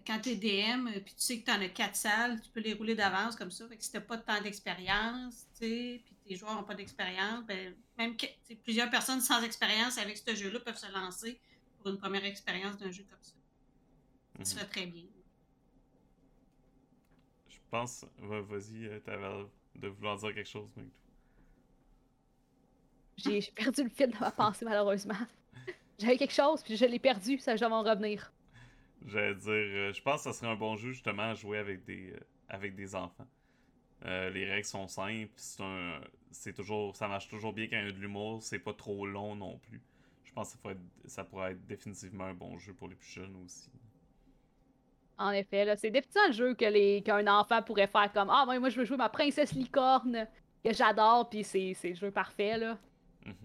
quand 0.06 0.20
tu 0.22 0.30
es 0.30 0.36
DM, 0.36 0.88
puis 1.04 1.13
tu 1.16 1.22
sais 1.22 1.39
que 1.39 1.46
tu 1.46 1.51
en 1.51 1.60
as 1.60 1.70
quatre 1.70 1.96
salles, 1.96 2.39
tu 2.42 2.50
peux 2.51 2.60
les 2.62 2.74
rouler 2.74 2.96
d'avance 2.96 3.36
comme 3.36 3.51
ça. 3.51 3.68
Fait 3.68 3.75
que 3.75 3.84
si 3.84 3.92
tu 3.92 4.00
pas 4.00 4.16
de 4.16 4.22
temps 4.22 4.42
d'expérience, 4.42 5.48
tu 5.60 5.66
sais, 5.66 6.04
tes 6.30 6.36
joueurs 6.36 6.54
n'ont 6.54 6.64
pas 6.64 6.76
d'expérience, 6.76 7.44
ben, 7.46 7.76
même 7.98 8.16
que 8.16 8.28
plusieurs 8.64 8.90
personnes 8.92 9.20
sans 9.20 9.42
expérience 9.42 9.98
avec 9.98 10.16
ce 10.16 10.36
jeu-là 10.36 10.60
peuvent 10.60 10.78
se 10.78 10.92
lancer 10.94 11.42
pour 11.78 11.88
une 11.90 11.98
première 11.98 12.24
expérience 12.24 12.78
d'un 12.78 12.92
jeu 12.92 13.04
comme 13.10 13.18
ça. 13.24 13.34
Ça 14.38 14.46
se 14.46 14.54
Mhm. 14.56 14.60
fait 14.62 14.68
très 14.68 14.86
bien. 14.86 15.06
Je 17.50 17.58
pense, 17.72 18.06
va- 18.20 18.42
vas-y, 18.42 18.86
euh, 18.86 19.00
t'avais 19.00 19.22
l'air 19.28 19.48
de 19.76 19.88
vouloir 19.88 20.18
dire 20.18 20.34
quelque 20.36 20.48
chose, 20.50 20.70
mec. 20.78 20.86
J'ai 23.18 23.42
j'ai 23.42 23.52
perdu 23.52 23.84
le 23.84 23.90
fil 23.90 24.12
de 24.12 24.18
ma 24.20 24.32
pensée, 24.32 24.66
malheureusement. 24.66 25.18
J'avais 26.00 26.18
quelque 26.18 26.34
chose, 26.34 26.62
puis 26.64 26.78
je 26.78 26.86
l'ai 26.86 27.00
perdu, 27.00 27.40
ça 27.40 27.56
va 27.56 27.70
m'en 27.70 27.82
revenir. 27.84 28.32
J'allais 29.06 29.36
dire, 29.36 29.50
euh, 29.52 29.94
je 29.94 30.02
pense 30.02 30.24
que 30.24 30.32
ça 30.32 30.34
serait 30.34 30.52
un 30.52 30.56
bon 30.56 30.76
jeu 30.76 30.92
justement 30.92 31.24
à 31.32 31.34
jouer 31.34 31.58
avec 31.58 31.84
des, 31.86 32.12
euh, 32.12 32.20
avec 32.50 32.76
des 32.76 32.96
enfants. 32.96 33.28
Euh, 34.06 34.29
les 34.29 34.46
règles 34.46 34.65
sont 34.65 34.88
simples, 34.88 35.32
c'est 35.36 35.62
un, 35.62 36.00
c'est 36.32 36.53
toujours, 36.53 36.96
ça 36.96 37.08
marche 37.08 37.27
toujours 37.27 37.53
bien 37.53 37.68
quand 37.68 37.77
il 37.77 37.86
y 37.86 37.89
a 37.89 37.91
de 37.91 38.00
l'humour, 38.00 38.41
c'est 38.41 38.60
pas 38.60 38.74
trop 38.74 39.06
long 39.06 39.36
non 39.36 39.58
plus. 39.58 39.82
Je 40.24 40.32
pense 40.32 40.48
que 40.48 40.53
ça 40.53 40.58
pourrait, 40.62 40.74
être, 40.74 41.10
ça 41.10 41.24
pourrait 41.24 41.51
être 41.51 41.65
définitivement 41.65 42.25
un 42.25 42.34
bon 42.34 42.58
jeu 42.58 42.74
pour 42.74 42.88
les 42.88 42.96
plus 42.96 43.10
jeunes 43.10 43.36
aussi. 43.44 43.70
En 45.18 45.32
effet, 45.32 45.65
là, 45.65 45.75
c'est 45.75 45.91
définitivement 45.91 46.27
un 46.29 46.32
jeu 46.32 46.53
que 46.53 46.65
les... 46.65 47.01
qu'un 47.01 47.27
enfant 47.27 47.62
pourrait 47.62 47.88
faire 47.88 48.12
comme 48.13 48.29
Ah, 48.29 48.46
moi, 48.46 48.58
moi, 48.60 48.70
je 48.70 48.79
veux 48.79 48.86
jouer 48.86 48.96
ma 48.96 49.10
princesse 49.10 49.51
licorne, 49.51 50.27
que 50.63 50.74
j'adore, 50.74 51.29
puis 51.29 51.44
c'est, 51.44 51.74
c'est 51.74 51.89
le 51.89 51.96
jeu 51.96 52.12
parfait, 52.12 52.58
là. 52.58 52.77
Mhm. 53.25 53.36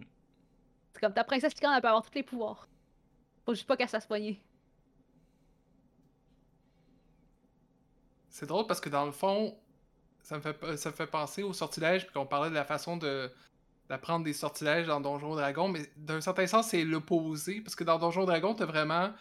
C'est 0.93 1.01
comme 1.01 1.15
ta 1.15 1.25
princesse 1.25 1.55
licorne, 1.55 1.75
elle 1.75 1.83
peut 1.83 1.89
avoir 1.89 2.05
tous 2.05 2.15
les 2.15 2.23
pouvoirs. 2.23 2.69
Faut 3.45 3.55
juste 3.55 3.67
pas 3.67 3.77
qu'elle 3.77 3.89
se. 3.89 3.99
C'est 8.29 8.47
drôle 8.47 8.67
parce 8.67 8.81
que 8.81 8.89
dans 8.89 9.07
le 9.07 9.13
fond, 9.13 9.57
ça 10.25 10.37
me 10.39 10.43
fait, 10.43 10.77
ça 10.77 10.91
me 10.91 10.95
fait 10.95 11.07
penser 11.07 11.45
au 11.45 11.53
sortilège, 11.53 12.07
puis 12.07 12.13
qu'on 12.15 12.27
parlait 12.27 12.51
de 12.51 12.55
la 12.55 12.65
façon 12.65 12.97
de 12.97 13.31
d'apprendre 13.89 14.25
des 14.25 14.33
sortilèges 14.33 14.87
dans 14.87 14.99
Donjon 14.99 15.35
Dragon, 15.35 15.69
mais 15.69 15.83
d'un 15.99 16.23
certain 16.23 16.47
sens, 16.47 16.69
c'est 16.69 16.85
l'opposé, 16.85 17.61
parce 17.61 17.77
que 17.77 17.85
dans 17.85 17.99
Donjon 17.99 18.25
Dragon, 18.25 18.55
t'as 18.55 18.65
vraiment 18.65 19.13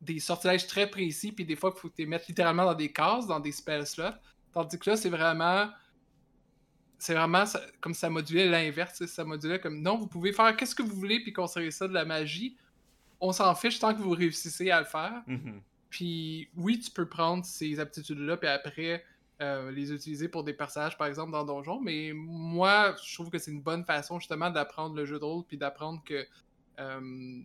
des 0.00 0.18
sortilèges 0.18 0.66
très 0.66 0.88
précis, 0.88 1.30
puis 1.30 1.44
des 1.44 1.56
fois, 1.56 1.72
il 1.76 1.78
faut 1.78 1.90
que 1.90 1.94
tu 1.96 2.02
les 2.02 2.06
mettes 2.06 2.26
littéralement 2.26 2.64
dans 2.64 2.74
des 2.74 2.90
cases, 2.90 3.26
dans 3.26 3.38
des 3.38 3.52
spell 3.52 3.86
slots, 3.86 4.16
tandis 4.52 4.78
que 4.78 4.90
là, 4.90 4.96
c'est 4.96 5.10
vraiment... 5.10 5.68
C'est 7.00 7.14
vraiment 7.14 7.46
ça- 7.46 7.60
comme 7.80 7.94
ça 7.94 8.10
modulait 8.10 8.46
l'inverse, 8.46 9.04
ça 9.06 9.24
modulait 9.24 9.60
comme 9.60 9.82
non, 9.82 9.96
vous 9.98 10.08
pouvez 10.08 10.32
faire 10.32 10.56
qu'est-ce 10.56 10.74
que 10.74 10.82
vous 10.82 10.96
voulez 10.96 11.20
puis 11.20 11.32
considérer 11.32 11.70
ça 11.70 11.86
de 11.86 11.92
la 11.92 12.04
magie. 12.04 12.56
On 13.20 13.30
s'en 13.30 13.54
fiche 13.54 13.78
tant 13.78 13.94
que 13.94 14.00
vous 14.00 14.10
réussissez 14.10 14.70
à 14.72 14.80
le 14.80 14.86
faire. 14.86 15.22
Mhm. 15.28 15.60
Puis 15.90 16.48
oui, 16.56 16.80
tu 16.80 16.90
peux 16.90 17.06
prendre 17.06 17.44
ces 17.44 17.78
aptitudes-là, 17.78 18.36
puis 18.36 18.48
après 18.48 19.04
euh, 19.40 19.70
les 19.70 19.92
utiliser 19.92 20.28
pour 20.28 20.44
des 20.44 20.52
personnages, 20.52 20.98
par 20.98 21.06
exemple, 21.06 21.32
dans 21.32 21.44
Donjon. 21.44 21.80
Mais 21.80 22.12
moi, 22.14 22.96
je 23.04 23.14
trouve 23.14 23.30
que 23.30 23.38
c'est 23.38 23.50
une 23.50 23.62
bonne 23.62 23.84
façon 23.84 24.18
justement 24.18 24.50
d'apprendre 24.50 24.96
le 24.96 25.04
jeu 25.04 25.18
de 25.18 25.24
rôle, 25.24 25.44
puis 25.44 25.56
d'apprendre 25.56 26.02
que 26.04 26.26
euh, 26.80 27.40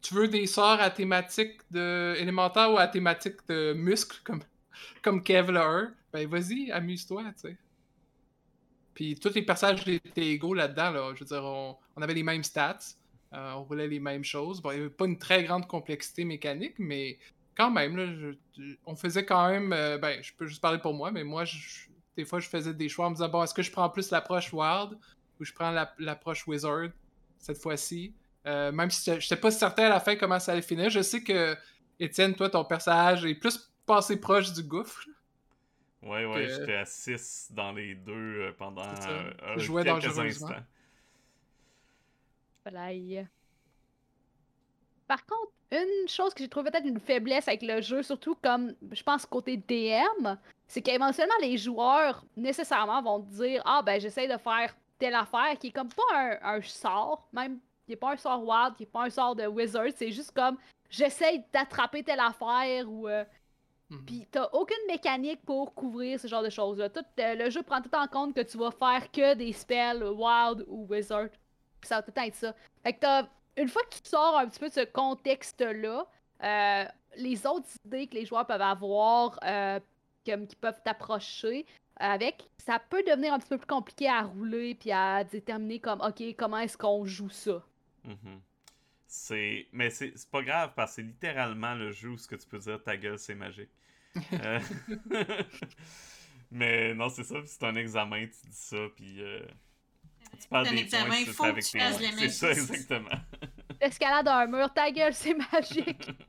tu 0.00 0.14
veux 0.14 0.28
des 0.28 0.46
sorts 0.46 0.80
à 0.80 0.90
thématique 0.90 1.60
de 1.70 2.14
élémentaire 2.18 2.72
ou 2.72 2.78
à 2.78 2.88
thématique 2.88 3.46
de 3.48 3.72
muscles, 3.74 4.20
comme, 4.24 4.40
comme 5.02 5.22
Kevlar, 5.22 5.88
ben 6.12 6.28
vas-y, 6.28 6.70
amuse-toi, 6.70 7.24
tu 7.34 7.48
sais. 7.48 7.56
Puis 8.94 9.14
tous 9.14 9.34
les 9.34 9.42
personnages 9.42 9.86
étaient 9.88 10.28
égaux 10.28 10.54
là-dedans, 10.54 10.90
là. 10.90 11.12
Je 11.14 11.20
veux 11.20 11.26
dire, 11.26 11.44
on, 11.44 11.76
on 11.96 12.02
avait 12.02 12.14
les 12.14 12.22
mêmes 12.22 12.42
stats, 12.42 12.78
euh, 13.34 13.52
on 13.54 13.64
roulait 13.64 13.88
les 13.88 14.00
mêmes 14.00 14.24
choses. 14.24 14.60
Bon, 14.60 14.70
il 14.70 14.74
n'y 14.74 14.80
avait 14.80 14.90
pas 14.90 15.06
une 15.06 15.18
très 15.18 15.44
grande 15.44 15.66
complexité 15.66 16.24
mécanique, 16.24 16.74
mais 16.78 17.18
quand 17.56 17.70
même, 17.70 17.96
là, 17.96 18.06
je- 18.06 18.32
je- 18.62 18.76
on 18.86 18.94
faisait 18.96 19.24
quand 19.24 19.48
même. 19.48 19.72
euh, 19.72 19.98
ben, 19.98 20.22
je 20.22 20.32
peux 20.32 20.46
juste 20.46 20.60
parler 20.62 20.78
pour 20.78 20.94
moi, 20.94 21.10
mais 21.10 21.24
moi, 21.24 21.44
je- 21.44 21.56
je- 21.56 21.88
des 22.16 22.24
fois, 22.24 22.40
je 22.40 22.48
faisais 22.48 22.74
des 22.74 22.88
choix 22.88 23.06
en 23.06 23.10
me 23.10 23.14
disant 23.14 23.28
bon, 23.28 23.42
est-ce 23.42 23.54
que 23.54 23.62
je 23.62 23.70
prends 23.72 23.88
plus 23.90 24.10
l'approche 24.10 24.52
Wild 24.52 24.98
ou 25.40 25.44
je 25.44 25.52
prends 25.52 25.70
la- 25.70 25.94
l'approche 25.98 26.46
Wizard 26.46 26.88
cette 27.38 27.58
fois-ci? 27.58 28.14
Euh, 28.46 28.72
Même 28.72 28.90
si 28.90 29.04
je 29.10 29.16
n'étais 29.16 29.36
pas 29.36 29.50
certain 29.50 29.84
à 29.84 29.88
la 29.88 30.00
fin 30.00 30.16
comment 30.16 30.38
ça 30.40 30.52
allait 30.52 30.62
finir. 30.62 30.90
Je 30.90 31.00
sais 31.02 31.22
que, 31.22 31.56
Étienne, 32.00 32.34
toi, 32.34 32.50
ton 32.50 32.64
personnage 32.64 33.24
est 33.24 33.34
plus 33.36 33.70
passé 33.86 34.18
proche 34.20 34.52
du 34.52 34.62
gouffre. 34.64 35.04
Ouais, 36.02 36.24
ouais, 36.26 36.46
Que- 36.46 36.48
j'étais 36.48 36.74
à 36.74 36.84
6 36.84 37.46
dans 37.52 37.70
les 37.72 37.94
deux 37.94 38.12
euh, 38.12 38.52
pendant 38.58 38.82
euh, 38.82 39.30
euh, 39.42 39.54
Tu 39.54 39.60
jouais 39.60 39.84
quelques 39.84 40.02
dangereusement. 40.02 40.48
instants. 40.48 40.64
Voilà. 42.64 43.24
Par 45.06 45.24
contre, 45.26 45.52
une 45.72 46.08
chose 46.08 46.34
que 46.34 46.42
j'ai 46.42 46.48
trouvé 46.48 46.70
peut-être 46.70 46.86
une 46.86 47.00
faiblesse 47.00 47.48
avec 47.48 47.62
le 47.62 47.80
jeu, 47.80 48.02
surtout 48.02 48.36
comme 48.42 48.74
je 48.90 49.02
pense 49.02 49.26
côté 49.26 49.56
DM, 49.56 50.36
c'est 50.68 50.82
qu'éventuellement 50.82 51.34
les 51.40 51.56
joueurs 51.56 52.24
nécessairement 52.36 53.02
vont 53.02 53.20
te 53.20 53.30
dire 53.30 53.62
Ah 53.64 53.82
ben 53.82 54.00
j'essaie 54.00 54.28
de 54.28 54.36
faire 54.38 54.74
telle 54.98 55.14
affaire 55.14 55.58
qui 55.58 55.68
est 55.68 55.72
comme 55.72 55.88
pas 55.88 56.02
un, 56.14 56.56
un 56.56 56.62
sort, 56.62 57.26
même 57.32 57.58
qui 57.86 57.92
est 57.92 57.96
pas 57.96 58.12
un 58.12 58.16
sort 58.16 58.46
wild, 58.46 58.76
qui 58.76 58.84
est 58.84 58.86
pas 58.86 59.04
un 59.04 59.10
sort 59.10 59.34
de 59.34 59.46
wizard, 59.46 59.88
c'est 59.96 60.12
juste 60.12 60.32
comme 60.32 60.56
j'essaie 60.90 61.44
d'attraper 61.52 62.02
telle 62.04 62.20
affaire 62.20 62.88
ou 62.88 63.08
euh, 63.08 63.24
Mhm. 63.92 64.04
puis 64.06 64.26
t'as 64.30 64.48
aucune 64.52 64.86
mécanique 64.88 65.42
pour 65.44 65.74
couvrir 65.74 66.18
ce 66.18 66.26
genre 66.26 66.42
de 66.42 66.48
choses-là. 66.50 66.88
Tout, 66.88 67.04
euh, 67.20 67.34
le 67.34 67.50
jeu 67.50 67.62
prend 67.62 67.82
tout 67.82 67.94
en 67.94 68.06
compte 68.06 68.34
que 68.34 68.40
tu 68.40 68.56
vas 68.56 68.70
faire 68.70 69.10
que 69.10 69.34
des 69.34 69.52
spells 69.52 70.02
wild 70.02 70.64
ou 70.66 70.86
wizard. 70.88 71.28
Ça 71.82 71.96
va 71.96 72.02
tout 72.02 72.10
le 72.10 72.14
temps 72.14 72.22
être 72.22 72.34
ça. 72.34 72.54
Fait 72.82 72.94
que 72.94 73.00
t'as, 73.00 73.28
une 73.56 73.68
fois 73.68 73.82
que 73.82 73.94
tu 73.94 74.08
sors 74.08 74.38
un 74.38 74.48
petit 74.48 74.60
peu 74.60 74.68
de 74.68 74.74
ce 74.74 74.84
contexte-là, 74.84 76.06
euh, 76.42 76.84
les 77.16 77.46
autres 77.46 77.68
idées 77.84 78.06
que 78.06 78.14
les 78.14 78.24
joueurs 78.24 78.46
peuvent 78.46 78.60
avoir, 78.60 79.38
euh, 79.44 79.80
comme 80.26 80.46
qui 80.46 80.56
peuvent 80.56 80.80
t'approcher 80.84 81.66
avec, 81.96 82.48
ça 82.58 82.78
peut 82.78 83.02
devenir 83.02 83.34
un 83.34 83.38
petit 83.38 83.48
peu 83.48 83.58
plus 83.58 83.66
compliqué 83.66 84.08
à 84.08 84.22
rouler 84.22 84.74
puis 84.74 84.90
à 84.92 85.24
déterminer 85.24 85.78
comme, 85.78 86.00
ok, 86.00 86.22
comment 86.36 86.58
est-ce 86.58 86.76
qu'on 86.76 87.04
joue 87.04 87.30
ça? 87.30 87.62
Mhm. 88.04 88.40
C'est. 89.06 89.68
Mais 89.72 89.90
c'est 89.90 90.14
pas 90.30 90.42
grave 90.42 90.72
parce 90.74 90.92
que 90.92 90.94
c'est 90.96 91.02
littéralement 91.02 91.74
le 91.74 91.92
jeu 91.92 92.10
où 92.10 92.18
ce 92.18 92.26
que 92.26 92.36
tu 92.36 92.48
peux 92.48 92.58
dire 92.58 92.82
ta 92.82 92.96
gueule 92.96 93.18
c'est 93.18 93.34
magique. 93.34 93.70
Euh, 94.44 94.60
Mais 96.52 96.92
non, 96.94 97.08
c'est 97.08 97.24
ça, 97.24 97.36
puis 97.40 97.48
c'est 97.48 97.64
un 97.64 97.74
examen, 97.76 98.26
tu 98.26 98.46
dis 98.50 98.56
ça, 98.56 98.76
puis 98.94 99.22
euh, 99.22 99.40
tu 100.42 100.48
perds 100.48 100.64
C'est 100.64 100.70
un 100.70 100.74
des 100.74 100.80
examen, 100.80 101.06
points 101.06 101.16
si 101.16 101.24
faut 101.26 101.42
que 101.44 101.48
avec 101.48 101.64
tu 101.64 101.70
tes 101.72 101.78
mains. 101.78 101.92
C'est 102.18 102.28
ça, 102.28 102.50
exactement. 102.50 103.08
L'escalade 103.80 104.24
d'un 104.26 104.46
mur, 104.46 104.72
ta 104.74 104.90
gueule, 104.90 105.14
c'est 105.14 105.34
magique. 105.34 106.10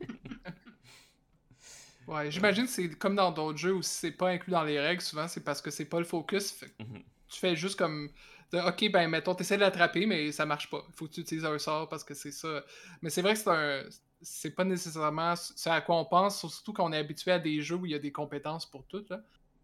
Ouais, 2.05 2.29
j'imagine 2.29 2.65
que 2.65 2.69
c'est 2.69 2.89
comme 2.97 3.15
dans 3.15 3.31
d'autres 3.31 3.57
jeux 3.57 3.73
où 3.73 3.81
si 3.81 3.89
c'est 3.93 4.11
pas 4.11 4.29
inclus 4.29 4.51
dans 4.51 4.63
les 4.63 4.77
règles, 4.79 5.01
souvent 5.01 5.27
c'est 5.29 5.41
parce 5.43 5.61
que 5.61 5.71
c'est 5.71 5.85
pas 5.85 5.99
le 5.99 6.05
focus. 6.05 6.51
fait 6.51 6.67
que 6.67 6.83
Mhm. 6.83 7.01
tu 7.29 7.39
fais 7.39 7.55
juste 7.55 7.77
comme 7.79 8.09
de, 8.51 8.59
ok 8.59 8.91
ben 8.91 9.07
mettons 9.09 9.33
t'essaies 9.33 9.55
de 9.55 9.61
l'attraper 9.61 10.05
mais 10.05 10.31
ça 10.33 10.45
marche 10.45 10.69
pas 10.69 10.83
il 10.89 10.93
faut 10.93 11.07
que 11.07 11.13
tu 11.13 11.21
utilises 11.21 11.45
un 11.45 11.57
sort 11.57 11.87
parce 11.89 12.03
que 12.03 12.13
c'est 12.13 12.31
ça 12.33 12.61
mais 13.01 13.09
c'est 13.09 13.21
vrai 13.21 13.33
que 13.35 13.39
c'est 13.39 13.49
un 13.49 13.83
c'est 14.21 14.51
pas 14.51 14.65
nécessairement 14.65 15.35
ce 15.37 15.69
à 15.69 15.79
quoi 15.81 15.95
on 15.97 16.05
pense 16.05 16.39
surtout 16.39 16.73
quand 16.73 16.85
on 16.87 16.91
est 16.91 16.97
habitué 16.97 17.31
à 17.31 17.39
des 17.39 17.61
jeux 17.61 17.75
où 17.75 17.85
il 17.85 17.93
y 17.93 17.95
a 17.95 17.99
des 17.99 18.11
compétences 18.11 18.69
pour 18.69 18.85
tout 18.85 19.03
là 19.09 19.21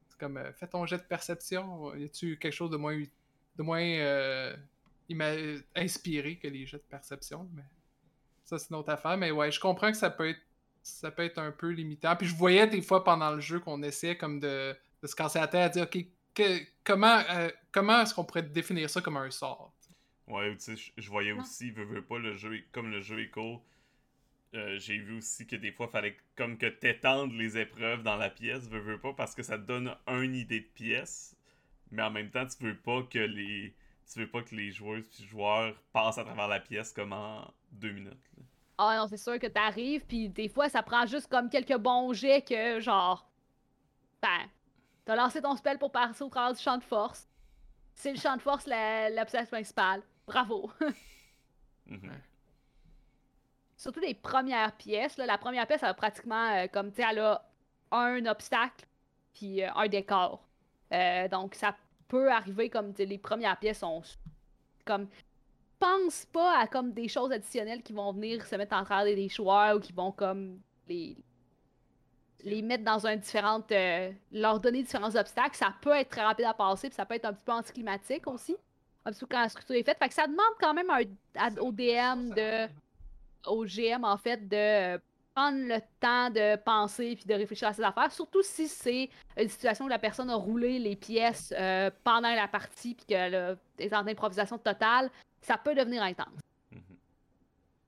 c'est 0.07 0.17
comme 0.17 0.37
euh, 0.37 0.51
fais 0.53 0.67
ton 0.67 0.85
jet 0.85 0.97
de 0.97 1.03
perception 1.03 1.93
y 1.95 2.05
a-tu 2.05 2.39
quelque 2.39 2.53
chose 2.53 2.71
de 2.71 2.77
moins 2.77 2.97
de 3.59 3.63
moins 3.63 3.83
euh, 3.83 4.55
inspiré 5.75 6.37
que 6.37 6.47
les 6.47 6.65
jets 6.65 6.77
de 6.77 6.83
perception 6.89 7.49
mais 7.53 7.63
ça 8.45 8.59
c'est 8.59 8.69
une 8.71 8.77
autre 8.77 8.91
affaire. 8.91 9.17
Mais 9.17 9.31
ouais 9.31 9.51
je 9.51 9.59
comprends 9.59 9.91
que 9.91 9.97
ça 9.97 10.09
peut 10.09 10.29
être 10.29 10.41
ça 10.81 11.11
peut 11.11 11.23
être 11.23 11.39
un 11.39 11.51
peu 11.51 11.69
limitant. 11.69 12.15
Puis 12.15 12.27
je 12.27 12.35
voyais 12.35 12.65
des 12.67 12.81
fois 12.81 13.03
pendant 13.03 13.31
le 13.31 13.41
jeu 13.41 13.59
qu'on 13.59 13.83
essayait 13.83 14.17
comme 14.17 14.39
de, 14.39 14.75
de 15.03 15.07
se 15.07 15.15
casser 15.15 15.39
la 15.39 15.47
tête 15.47 15.61
à 15.61 15.69
dire 15.69 15.83
ok 15.83 16.05
que- 16.33 16.65
comment, 16.83 17.21
euh, 17.31 17.49
comment 17.71 18.01
est-ce 18.01 18.13
qu'on 18.13 18.23
pourrait 18.25 18.43
définir 18.43 18.89
ça 18.89 19.01
comme 19.01 19.17
un 19.17 19.29
sort? 19.31 19.73
Ouais, 20.27 20.55
tu 20.55 20.59
sais, 20.63 20.75
je- 20.77 20.91
je 20.97 21.09
voyais 21.09 21.31
aussi, 21.33 21.71
veux, 21.71 21.83
veux 21.85 22.03
pas, 22.03 22.19
le 22.19 22.35
jeu, 22.35 22.63
comme 22.71 22.91
le 22.91 23.01
jeu 23.01 23.19
est 23.21 23.29
court, 23.29 23.63
euh, 24.55 24.77
j'ai 24.79 24.97
vu 24.99 25.17
aussi 25.17 25.47
que 25.47 25.55
des 25.55 25.71
fois, 25.71 25.87
fallait 25.87 26.17
comme 26.35 26.57
que 26.57 26.67
t'étendes 26.67 27.33
les 27.33 27.57
épreuves 27.57 28.03
dans 28.03 28.17
la 28.17 28.29
pièce, 28.29 28.67
veux, 28.69 28.79
veux 28.79 28.99
pas, 28.99 29.13
parce 29.13 29.35
que 29.35 29.43
ça 29.43 29.57
te 29.57 29.63
donne 29.65 29.95
une 30.07 30.35
idée 30.35 30.61
de 30.61 30.67
pièce, 30.67 31.35
mais 31.91 32.03
en 32.03 32.11
même 32.11 32.29
temps, 32.31 32.45
tu 32.47 32.63
veux 32.63 32.77
pas 32.77 33.03
que 33.03 33.19
les 33.19 33.75
tu 34.11 34.19
veux 34.19 34.29
pas 34.29 34.41
que 34.41 34.55
les 34.55 34.71
joueuses 34.71 35.07
puis 35.07 35.23
joueurs 35.25 35.75
passent 35.93 36.17
à 36.17 36.23
travers 36.23 36.47
la 36.47 36.59
pièce 36.59 36.91
comme 36.91 37.13
en 37.13 37.51
deux 37.71 37.91
minutes. 37.91 38.13
là. 38.37 38.43
Ah 38.79 38.97
non, 38.97 39.07
c'est 39.07 39.17
sûr 39.17 39.37
que 39.37 39.45
t'arrives, 39.47 40.05
puis 40.05 40.29
des 40.29 40.49
fois, 40.49 40.69
ça 40.69 40.81
prend 40.81 41.05
juste 41.05 41.27
comme 41.27 41.49
quelques 41.49 41.77
bons 41.77 42.13
jets 42.13 42.41
que, 42.41 42.79
genre, 42.79 43.29
ben, 44.21 44.47
t'as 45.05 45.15
lancé 45.15 45.41
ton 45.41 45.55
spell 45.55 45.77
pour 45.77 45.91
passer 45.91 46.23
au 46.23 46.29
travers 46.29 46.53
du 46.53 46.61
champ 46.61 46.77
de 46.77 46.83
force. 46.83 47.27
C'est 47.93 48.13
le 48.13 48.19
champ 48.19 48.35
de 48.37 48.41
force 48.41 48.65
la- 48.65 49.09
l'obstacle 49.09 49.49
principal. 49.49 50.01
Bravo. 50.25 50.71
Mhm. 51.85 52.21
Surtout 53.77 53.99
les 54.01 54.13
premières 54.13 54.75
pièces, 54.75 55.17
là, 55.17 55.25
la 55.25 55.37
première 55.37 55.65
pièce, 55.65 55.81
elle 55.83 55.89
a 55.89 55.93
pratiquement, 55.93 56.51
euh, 56.55 56.67
comme, 56.67 56.91
tu 56.91 56.97
sais, 57.01 57.07
elle 57.09 57.19
a 57.19 57.49
un 57.91 58.25
obstacle, 58.25 58.85
puis 59.33 59.63
euh, 59.63 59.71
un 59.75 59.87
décor. 59.87 60.47
Euh, 60.93 61.27
donc, 61.27 61.55
ça 61.55 61.75
peut 62.07 62.31
arriver 62.31 62.69
comme, 62.69 62.93
les 62.97 63.17
premières 63.17 63.57
pièces 63.57 63.79
sont 63.79 64.01
comme 64.85 65.07
pense 65.77 66.25
pas 66.25 66.59
à 66.59 66.67
comme 66.67 66.91
des 66.91 67.07
choses 67.07 67.31
additionnelles 67.31 67.81
qui 67.81 67.93
vont 67.93 68.11
venir 68.11 68.45
se 68.45 68.55
mettre 68.55 68.75
en 68.75 68.83
travers 68.83 69.15
des 69.15 69.29
joueurs 69.29 69.77
ou 69.77 69.79
qui 69.79 69.93
vont 69.93 70.11
comme 70.11 70.59
les 70.87 71.15
les 72.41 72.61
mettre 72.61 72.83
dans 72.85 73.05
un 73.05 73.17
différent 73.17 73.61
euh, 73.71 74.11
leur 74.31 74.59
donner 74.59 74.81
différents 74.83 75.13
obstacles. 75.15 75.55
Ça 75.55 75.73
peut 75.81 75.91
être 75.91 76.09
très 76.09 76.21
rapide 76.21 76.45
à 76.45 76.53
passer 76.53 76.87
puis 76.89 76.95
ça 76.95 77.05
peut 77.05 77.15
être 77.15 77.25
un 77.25 77.33
petit 77.33 77.43
peu 77.43 77.51
anticlimatique 77.51 78.27
aussi 78.27 78.55
un 79.05 79.11
petit 79.11 79.21
peu 79.21 79.27
quand 79.27 79.41
la 79.41 79.49
structure 79.49 79.75
est 79.75 79.83
faite. 79.83 79.97
Fait 79.97 80.09
que 80.09 80.13
ça 80.13 80.27
demande 80.27 80.53
quand 80.59 80.73
même 80.73 80.89
un, 80.89 81.01
à- 81.35 81.61
au 81.61 81.71
DM 81.71 82.33
de 82.35 82.67
au 83.45 83.65
GM 83.65 84.03
en 84.03 84.17
fait 84.17 84.47
de 84.47 84.99
prendre 85.35 85.57
le 85.59 85.79
temps 85.99 86.29
de 86.29 86.55
penser 86.57 87.15
puis 87.15 87.25
de 87.25 87.33
réfléchir 87.33 87.67
à 87.69 87.73
ses 87.73 87.83
affaires 87.83 88.11
surtout 88.11 88.41
si 88.43 88.67
c'est 88.67 89.09
une 89.37 89.49
situation 89.49 89.85
où 89.85 89.87
la 89.87 89.99
personne 89.99 90.29
a 90.29 90.35
roulé 90.35 90.79
les 90.79 90.95
pièces 90.95 91.53
euh, 91.57 91.89
pendant 92.03 92.33
la 92.33 92.47
partie 92.47 92.95
puis 92.95 93.05
qu'elle 93.05 93.35
a 93.35 93.55
est 93.77 93.93
en 93.93 94.05
improvisation 94.07 94.57
totale 94.57 95.09
ça 95.41 95.57
peut 95.57 95.75
devenir 95.75 96.03
intense 96.03 96.39
Mhm. 96.71 96.99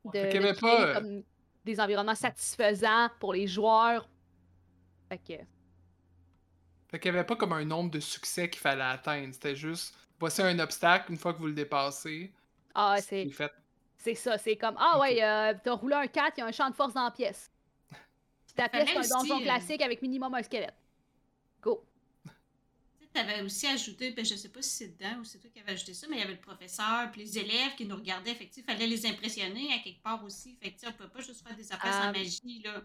de, 0.06 0.20
Fait 0.20 0.28
qu'il 0.28 0.40
y 0.40 0.44
de 0.44 0.46
avait 0.46 0.54
créer 0.54 0.60
pas, 0.60 0.88
euh, 0.88 0.94
comme 0.94 1.24
des 1.66 1.80
environnements 1.80 2.16
satisfaisants 2.16 3.10
pour 3.20 3.34
les 3.34 3.48
joueurs. 3.48 4.10
Fait 5.10 5.20
que, 5.20 5.44
Fait 6.90 7.00
qu'il 7.00 7.12
n'y 7.12 7.18
avait 7.18 7.26
pas 7.26 7.36
comme 7.36 7.54
un 7.54 7.66
nombre 7.66 7.90
de 7.92 8.00
succès 8.00 8.50
qu'il 8.50 8.60
fallait 8.62 8.84
atteindre. 8.84 9.34
C'était 9.34 9.56
juste, 9.56 9.96
voici 10.20 10.42
un 10.42 10.60
obstacle, 10.60 11.12
une 11.12 11.18
fois 11.18 11.34
que 11.34 11.40
vous 11.40 11.48
le 11.48 11.54
dépassez, 11.54 12.34
ah, 12.76 12.98
c'est 13.24 13.30
c'est 13.30 13.32
fait. 13.32 13.52
C'est 14.04 14.16
ça. 14.16 14.38
C'est 14.38 14.56
comme, 14.58 14.76
ah 14.78 15.00
ouais, 15.00 15.24
euh, 15.24 15.54
t'as 15.64 15.74
roulé 15.74 15.96
un 15.96 16.08
4, 16.08 16.34
il 16.38 16.40
y 16.42 16.44
a 16.44 16.48
un 16.48 16.52
champ 16.52 16.70
de 16.70 16.76
force 16.76 16.94
dans 16.94 17.04
la 17.04 17.12
pièce. 17.12 17.52
Tu 18.48 18.54
t'appelles 18.56 18.88
Fallait 18.88 19.04
c'est 19.04 19.14
un 19.14 19.20
donjon 19.20 19.40
euh, 19.40 19.44
classique 19.44 19.82
avec 19.82 20.02
minimum 20.02 20.34
un 20.34 20.44
squelette. 20.44 20.74
Go. 21.62 21.84
Tu 23.14 23.20
avais 23.20 23.42
aussi 23.42 23.68
ajouté, 23.68 24.12
ben, 24.12 24.24
je 24.26 24.36
sais 24.36 24.50
pas 24.50 24.62
si 24.62 24.70
c'est 24.70 24.88
dedans 24.98 25.20
ou 25.20 25.24
c'est 25.26 25.38
toi 25.40 25.50
qui 25.54 25.60
avais 25.60 25.74
ajouté 25.74 25.94
ça, 25.94 26.08
mais 26.10 26.16
il 26.18 26.20
y 26.20 26.24
avait 26.24 26.34
le 26.36 26.40
professeur, 26.40 27.12
puis 27.12 27.22
les 27.22 27.38
élèves 27.38 27.76
qui 27.76 27.86
nous 27.86 27.96
regardaient. 27.96 28.34
Fait 28.34 28.50
il 28.56 28.64
fallait 28.64 28.88
les 28.88 29.06
impressionner 29.06 29.74
à 29.74 29.80
quelque 29.80 30.02
part 30.02 30.24
aussi. 30.24 30.56
Fait 30.62 30.72
que, 30.72 30.88
on 30.88 30.92
peut 30.94 31.10
pas 31.10 31.20
juste 31.20 31.46
faire 31.46 31.56
des 31.56 31.72
affaires 31.72 31.94
sans 31.94 32.10
Euh, 32.10 32.12
magie, 32.14 32.62
là. 32.64 32.82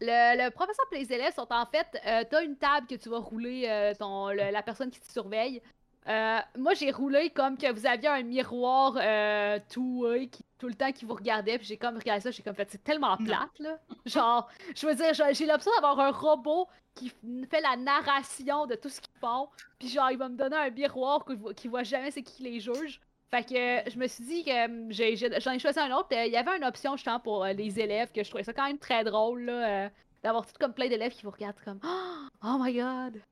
Le, 0.00 0.44
le 0.46 0.50
professeur 0.50 0.86
et 0.92 0.98
les 0.98 1.12
élèves 1.12 1.34
sont 1.34 1.46
en 1.50 1.66
fait, 1.66 1.86
euh, 2.06 2.24
t'as 2.28 2.42
une 2.42 2.56
table 2.56 2.86
que 2.88 2.94
tu 2.96 3.08
vas 3.08 3.18
rouler 3.18 3.66
euh, 3.68 3.94
ton, 3.94 4.30
le- 4.30 4.50
la 4.50 4.62
personne 4.62 4.90
qui 4.90 4.98
te 5.00 5.12
surveille. 5.12 5.62
Euh, 6.08 6.38
moi, 6.58 6.74
j'ai 6.74 6.90
roulé 6.90 7.30
comme 7.30 7.56
que 7.56 7.70
vous 7.72 7.86
aviez 7.86 8.08
un 8.08 8.22
miroir 8.22 8.96
euh, 8.96 9.58
tout 9.70 10.06
qui 10.30 10.44
tout 10.58 10.68
le 10.68 10.74
temps 10.74 10.92
qui 10.92 11.04
vous 11.04 11.14
regardait, 11.14 11.58
puis 11.58 11.66
j'ai 11.66 11.76
comme 11.76 11.96
regardé 11.96 12.20
ça, 12.20 12.30
j'ai 12.30 12.42
comme 12.44 12.54
fait 12.54 12.70
c'est 12.70 12.84
tellement 12.84 13.16
plate 13.16 13.58
là. 13.58 13.78
Genre, 14.06 14.48
je 14.76 14.86
veux 14.86 14.94
dire, 14.94 15.12
j'ai 15.32 15.44
l'option 15.44 15.72
d'avoir 15.74 15.98
un 15.98 16.12
robot 16.12 16.68
qui 16.94 17.12
fait 17.50 17.60
la 17.60 17.76
narration 17.76 18.66
de 18.66 18.76
tout 18.76 18.88
ce 18.88 19.00
qu'ils 19.00 19.18
font, 19.20 19.48
puis 19.80 19.88
genre 19.88 20.12
il 20.12 20.18
va 20.18 20.28
me 20.28 20.36
donner 20.36 20.56
un 20.56 20.70
miroir 20.70 21.24
qui 21.24 21.34
voit, 21.34 21.52
voit 21.64 21.82
jamais 21.82 22.12
c'est 22.12 22.22
qui 22.22 22.44
les 22.44 22.60
juge. 22.60 23.00
Fait 23.32 23.44
que 23.44 23.54
euh, 23.54 23.90
je 23.90 23.98
me 23.98 24.06
suis 24.06 24.24
dit 24.24 24.44
que 24.44 25.40
j'en 25.40 25.52
ai, 25.52 25.58
choisi 25.58 25.80
un 25.80 25.90
autre. 25.96 26.08
Il 26.12 26.30
y 26.30 26.36
avait 26.36 26.56
une 26.56 26.64
option 26.64 26.96
justement 26.96 27.18
pour 27.18 27.44
les 27.46 27.80
élèves 27.80 28.12
que 28.12 28.22
je 28.22 28.28
trouvais 28.28 28.44
ça 28.44 28.52
quand 28.52 28.66
même 28.66 28.78
très 28.78 29.02
drôle 29.04 29.40
là, 29.42 29.86
euh, 29.86 29.88
d'avoir 30.22 30.46
tout 30.46 30.52
comme 30.60 30.74
plein 30.74 30.88
d'élèves 30.88 31.12
qui 31.12 31.24
vous 31.24 31.30
regardent 31.30 31.60
comme 31.64 31.80
Oh 32.44 32.56
my 32.60 32.72
god! 32.72 33.22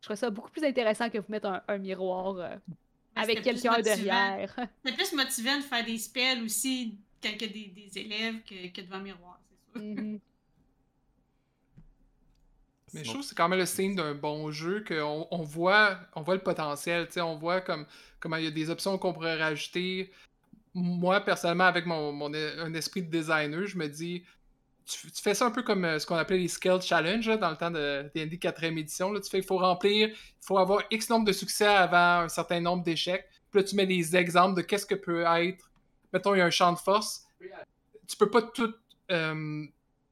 Je 0.00 0.06
trouve 0.06 0.16
ça 0.16 0.30
beaucoup 0.30 0.50
plus 0.50 0.64
intéressant 0.64 1.10
que 1.10 1.18
vous 1.18 1.24
mettre 1.28 1.48
un, 1.48 1.62
un 1.66 1.78
miroir 1.78 2.36
euh, 2.36 2.56
avec 3.14 3.42
quelqu'un 3.42 3.80
derrière. 3.80 4.54
C'était 4.84 4.96
plus 4.96 5.12
motivant 5.12 5.56
de 5.56 5.62
faire 5.62 5.84
des 5.84 5.98
spells 5.98 6.42
aussi 6.44 6.98
quand 7.22 7.30
il 7.34 7.42
y 7.42 7.44
a 7.44 7.48
des, 7.48 7.66
des 7.68 7.98
élèves 7.98 8.42
que, 8.42 8.68
que 8.68 8.80
devant 8.82 8.96
un 8.96 9.02
miroir, 9.02 9.40
c'est 9.48 9.80
sûr. 9.80 9.88
Mhm. 9.88 10.20
Mais 12.94 13.04
je 13.04 13.10
trouve 13.10 13.22
que 13.22 13.28
c'est 13.28 13.34
quand 13.34 13.48
même 13.48 13.58
le 13.58 13.66
signe 13.66 13.94
d'un 13.96 14.14
bon 14.14 14.50
jeu 14.50 14.84
qu'on 14.86 15.26
on 15.30 15.42
voit, 15.42 15.98
on 16.14 16.22
voit 16.22 16.34
le 16.34 16.42
potentiel, 16.42 17.06
tu 17.06 17.14
sais, 17.14 17.20
on 17.20 17.36
voit 17.36 17.60
comme 17.60 17.84
comment 18.20 18.36
il 18.36 18.44
y 18.44 18.48
a 18.48 18.52
des 18.52 18.70
options 18.70 18.96
qu'on 18.96 19.12
pourrait 19.12 19.36
rajouter. 19.42 20.12
Moi, 20.72 21.20
personnellement, 21.20 21.64
avec 21.64 21.84
mon, 21.84 22.12
mon 22.12 22.32
e- 22.32 22.60
un 22.60 22.72
esprit 22.74 23.02
de 23.02 23.10
designer, 23.10 23.66
je 23.66 23.76
me 23.76 23.88
dis, 23.88 24.24
tu, 24.86 25.10
tu 25.10 25.22
fais 25.22 25.34
ça 25.34 25.46
un 25.46 25.50
peu 25.50 25.62
comme 25.62 25.84
euh, 25.84 25.98
ce 25.98 26.06
qu'on 26.06 26.16
appelait 26.16 26.38
les 26.38 26.48
Skill 26.48 26.80
Challenge 26.80 27.28
là, 27.28 27.36
dans 27.36 27.50
le 27.50 27.56
temps 27.56 27.70
de 27.70 28.10
D&D 28.14 28.36
4e 28.36 28.78
édition. 28.78 29.12
Là. 29.12 29.20
Tu 29.20 29.28
fais, 29.28 29.38
il 29.38 29.44
faut 29.44 29.58
remplir, 29.58 30.08
il 30.08 30.46
faut 30.46 30.58
avoir 30.58 30.82
X 30.90 31.10
nombre 31.10 31.24
de 31.24 31.32
succès 31.32 31.66
avant 31.66 32.24
un 32.24 32.28
certain 32.28 32.60
nombre 32.60 32.84
d'échecs. 32.84 33.28
Puis 33.50 33.60
là, 33.60 33.64
tu 33.64 33.74
mets 33.74 33.86
des 33.86 34.16
exemples 34.16 34.56
de 34.56 34.62
qu'est-ce 34.62 34.86
que 34.86 34.94
peut 34.94 35.24
être. 35.24 35.70
Mettons, 36.12 36.34
il 36.34 36.38
y 36.38 36.40
a 36.40 36.46
un 36.46 36.50
champ 36.50 36.72
de 36.72 36.78
force. 36.78 37.26
Tu 38.06 38.16
peux 38.16 38.30
pas 38.30 38.42
tout, 38.42 38.72
euh, 39.10 39.64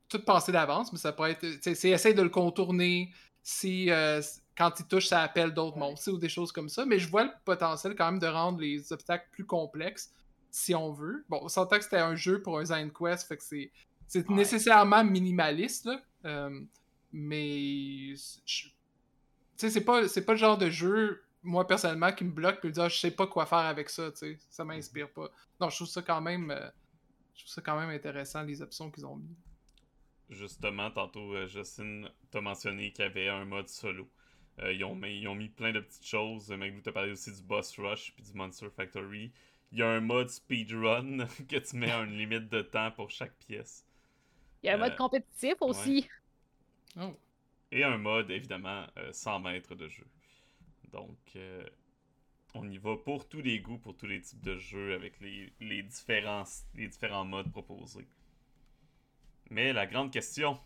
tout 0.08 0.24
penser 0.24 0.50
d'avance, 0.50 0.92
mais 0.92 0.98
ça 0.98 1.12
pourrait 1.12 1.32
être. 1.32 1.46
C'est 1.62 1.90
essayer 1.90 2.14
de 2.14 2.22
le 2.22 2.28
contourner. 2.28 3.12
Si 3.42 3.90
euh, 3.90 4.20
quand 4.56 4.80
il 4.80 4.86
touche, 4.86 5.06
ça 5.06 5.20
appelle 5.20 5.52
d'autres 5.52 5.76
monstres 5.76 6.10
ou 6.10 6.18
des 6.18 6.28
choses 6.28 6.50
comme 6.50 6.68
ça. 6.68 6.84
Mais 6.84 6.98
je 6.98 7.08
vois 7.08 7.24
le 7.24 7.30
potentiel 7.44 7.94
quand 7.94 8.06
même 8.10 8.20
de 8.20 8.26
rendre 8.26 8.58
les 8.58 8.92
obstacles 8.92 9.28
plus 9.30 9.46
complexes 9.46 10.12
si 10.50 10.74
on 10.74 10.92
veut. 10.92 11.24
Bon, 11.28 11.40
on 11.42 11.48
s'entend 11.48 11.78
que 11.78 11.84
c'était 11.84 11.98
un 11.98 12.14
jeu 12.14 12.40
pour 12.40 12.58
un 12.58 12.64
Zine 12.64 12.92
Quest, 12.92 13.26
fait 13.26 13.36
que 13.36 13.42
c'est. 13.42 13.72
C'est 14.14 14.28
Ouais. 14.28 14.36
nécessairement 14.36 15.02
minimaliste, 15.04 15.86
là. 15.86 16.00
Euh, 16.24 16.60
mais. 17.12 18.14
c'est 19.56 19.84
pas, 19.84 20.06
c'est 20.08 20.24
pas 20.24 20.32
le 20.32 20.38
genre 20.38 20.56
de 20.58 20.70
jeu, 20.70 21.22
moi 21.42 21.66
personnellement, 21.66 22.12
qui 22.12 22.24
me 22.24 22.30
bloque 22.30 22.60
puis 22.60 22.68
me 22.68 22.74
dit 22.74 22.80
Ah, 22.80 22.88
je 22.88 22.96
sais 22.98 23.10
pas 23.10 23.26
quoi 23.26 23.44
faire 23.46 23.58
avec 23.58 23.90
ça. 23.90 24.10
Ça 24.50 24.64
m'inspire 24.64 25.10
pas. 25.10 25.30
Non, 25.60 25.68
je 25.68 25.76
trouve 25.76 25.88
ça 25.88 26.02
quand 26.02 26.20
même. 26.20 26.50
euh, 26.50 26.68
je 27.34 27.40
trouve 27.42 27.52
ça 27.54 27.60
quand 27.62 27.78
même 27.78 27.90
intéressant, 27.90 28.42
les 28.42 28.62
options 28.62 28.88
qu'ils 28.90 29.04
ont 29.04 29.16
mis. 29.16 29.36
Justement, 30.30 30.90
tantôt, 30.90 31.34
euh, 31.34 31.46
Justine 31.48 32.08
t'a 32.30 32.40
mentionné 32.40 32.92
qu'il 32.92 33.04
y 33.04 33.08
avait 33.08 33.28
un 33.28 33.44
mode 33.44 33.68
solo. 33.68 34.08
Euh, 34.60 34.72
ils, 34.72 34.84
ont 34.84 34.94
mis, 34.94 35.18
ils 35.20 35.26
ont 35.28 35.34
mis 35.34 35.48
plein 35.48 35.72
de 35.72 35.80
petites 35.80 36.06
choses. 36.06 36.48
Magdou 36.50 36.80
t'a 36.80 36.92
parlé 36.92 37.10
aussi 37.10 37.32
du 37.32 37.42
Boss 37.42 37.76
Rush 37.78 38.12
puis 38.14 38.24
du 38.24 38.32
Monster 38.34 38.68
Factory. 38.74 39.32
Il 39.72 39.78
y 39.78 39.82
a 39.82 39.88
un 39.88 40.00
mode 40.00 40.28
speedrun 40.30 41.26
que 41.48 41.56
tu 41.56 41.76
mets 41.76 41.90
une 41.90 42.16
limite 42.16 42.48
de 42.48 42.62
temps 42.62 42.92
pour 42.92 43.10
chaque 43.10 43.34
pièce. 43.38 43.84
Il 44.64 44.68
y 44.68 44.70
a 44.70 44.74
un 44.74 44.78
mode 44.78 44.94
Euh, 44.94 44.96
compétitif 44.96 45.54
aussi. 45.62 46.08
Oh. 46.96 47.14
Et 47.72 47.84
un 47.84 47.98
mode, 47.98 48.30
évidemment, 48.30 48.86
euh, 48.98 49.12
100 49.12 49.40
mètres 49.40 49.74
de 49.74 49.88
jeu. 49.88 50.06
Donc, 50.92 51.18
euh, 51.36 51.68
on 52.54 52.68
y 52.70 52.78
va 52.78 52.96
pour 52.96 53.28
tous 53.28 53.42
les 53.42 53.60
goûts, 53.60 53.78
pour 53.78 53.96
tous 53.96 54.06
les 54.06 54.20
types 54.22 54.42
de 54.42 54.58
jeux, 54.58 54.94
avec 54.94 55.20
les, 55.20 55.52
les, 55.60 55.82
différents, 55.84 56.44
les 56.74 56.88
différents 56.88 57.24
modes 57.24 57.50
proposés. 57.52 58.08
Mais 59.50 59.72
la 59.72 59.86
grande 59.86 60.12
question, 60.12 60.60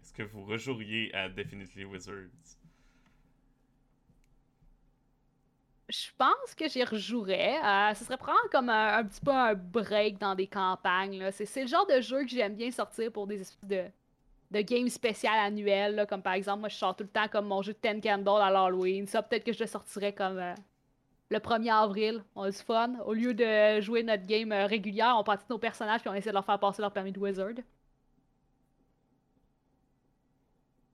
est-ce 0.00 0.12
que 0.12 0.22
vous 0.22 0.44
rejoueriez 0.44 1.14
à 1.14 1.28
Definitely 1.30 1.84
Wizards? 1.84 2.58
Je 5.88 6.08
pense 6.18 6.54
que 6.56 6.68
j'y 6.68 6.82
rejouerais. 6.82 7.58
Euh, 7.64 7.94
ce 7.94 8.04
serait 8.04 8.16
probablement 8.16 8.48
comme 8.50 8.70
un, 8.70 9.04
petit 9.04 9.20
peu 9.20 9.30
un 9.30 9.54
break 9.54 10.18
dans 10.18 10.34
des 10.34 10.48
campagnes. 10.48 11.30
C'est 11.30 11.62
le 11.62 11.68
genre 11.68 11.86
de 11.86 12.00
jeu 12.00 12.24
que 12.24 12.30
j'aime 12.30 12.56
bien 12.56 12.72
sortir 12.72 13.12
pour 13.12 13.28
des 13.28 13.40
espèces 13.40 13.92
de, 14.50 14.60
games 14.62 14.88
spéciales 14.88 15.38
annuelles. 15.38 16.04
Comme 16.08 16.22
par 16.22 16.32
exemple, 16.32 16.60
moi 16.60 16.68
je 16.68 16.76
sors 16.76 16.96
tout 16.96 17.04
le 17.04 17.10
temps 17.10 17.28
comme 17.28 17.46
mon 17.46 17.62
jeu 17.62 17.72
de 17.72 17.78
Ten 17.78 18.00
Candle 18.00 18.42
à 18.42 18.50
l'Halloween. 18.50 19.06
Ça, 19.06 19.22
peut-être 19.22 19.44
que 19.44 19.52
je 19.52 19.60
le 19.60 19.66
sortirais 19.66 20.12
comme 20.12 20.38
euh, 20.38 20.54
le 21.30 21.38
1er 21.38 21.72
avril. 21.72 22.24
On 22.34 22.42
a 22.42 22.50
du 22.50 22.56
fun. 22.56 22.98
Au 23.04 23.14
lieu 23.14 23.32
de 23.32 23.80
jouer 23.80 24.02
notre 24.02 24.26
game 24.26 24.50
euh, 24.50 24.66
régulière, 24.66 25.14
on 25.16 25.22
pratique 25.22 25.48
nos 25.48 25.58
personnages 25.58 26.00
puis 26.00 26.10
on 26.10 26.14
essaie 26.14 26.30
de 26.30 26.34
leur 26.34 26.44
faire 26.44 26.58
passer 26.58 26.82
leur 26.82 26.92
permis 26.92 27.12
de 27.12 27.20
wizard. 27.20 27.54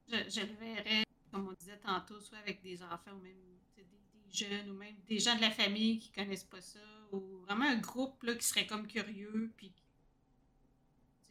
Je, 0.07 0.17
je 0.29 0.41
le 0.41 0.55
verrais, 0.61 1.05
comme 1.33 1.49
on 1.49 1.53
disait 1.53 1.79
tantôt, 1.83 2.21
soit 2.21 2.37
avec 2.37 2.61
des 2.61 2.83
enfants 2.83 3.13
ou 3.13 3.23
même 3.23 3.39
des 3.75 3.85
jeunes 4.33 4.71
ou 4.71 4.75
même 4.75 4.97
des 5.09 5.19
gens 5.19 5.37
de 5.37 5.41
la 5.43 5.51
famille 5.51 5.99
qui 5.99 6.11
connaissent 6.13 6.45
pas 6.45 6.61
ça, 6.61 6.81
ou 7.13 7.41
vraiment 7.43 7.67
un 7.67 7.79
groupe 7.79 8.23
là, 8.25 8.35
qui 8.35 8.47
serait 8.47 8.67
comme 8.67 8.87
curieux, 8.87 9.53
puis 9.57 9.73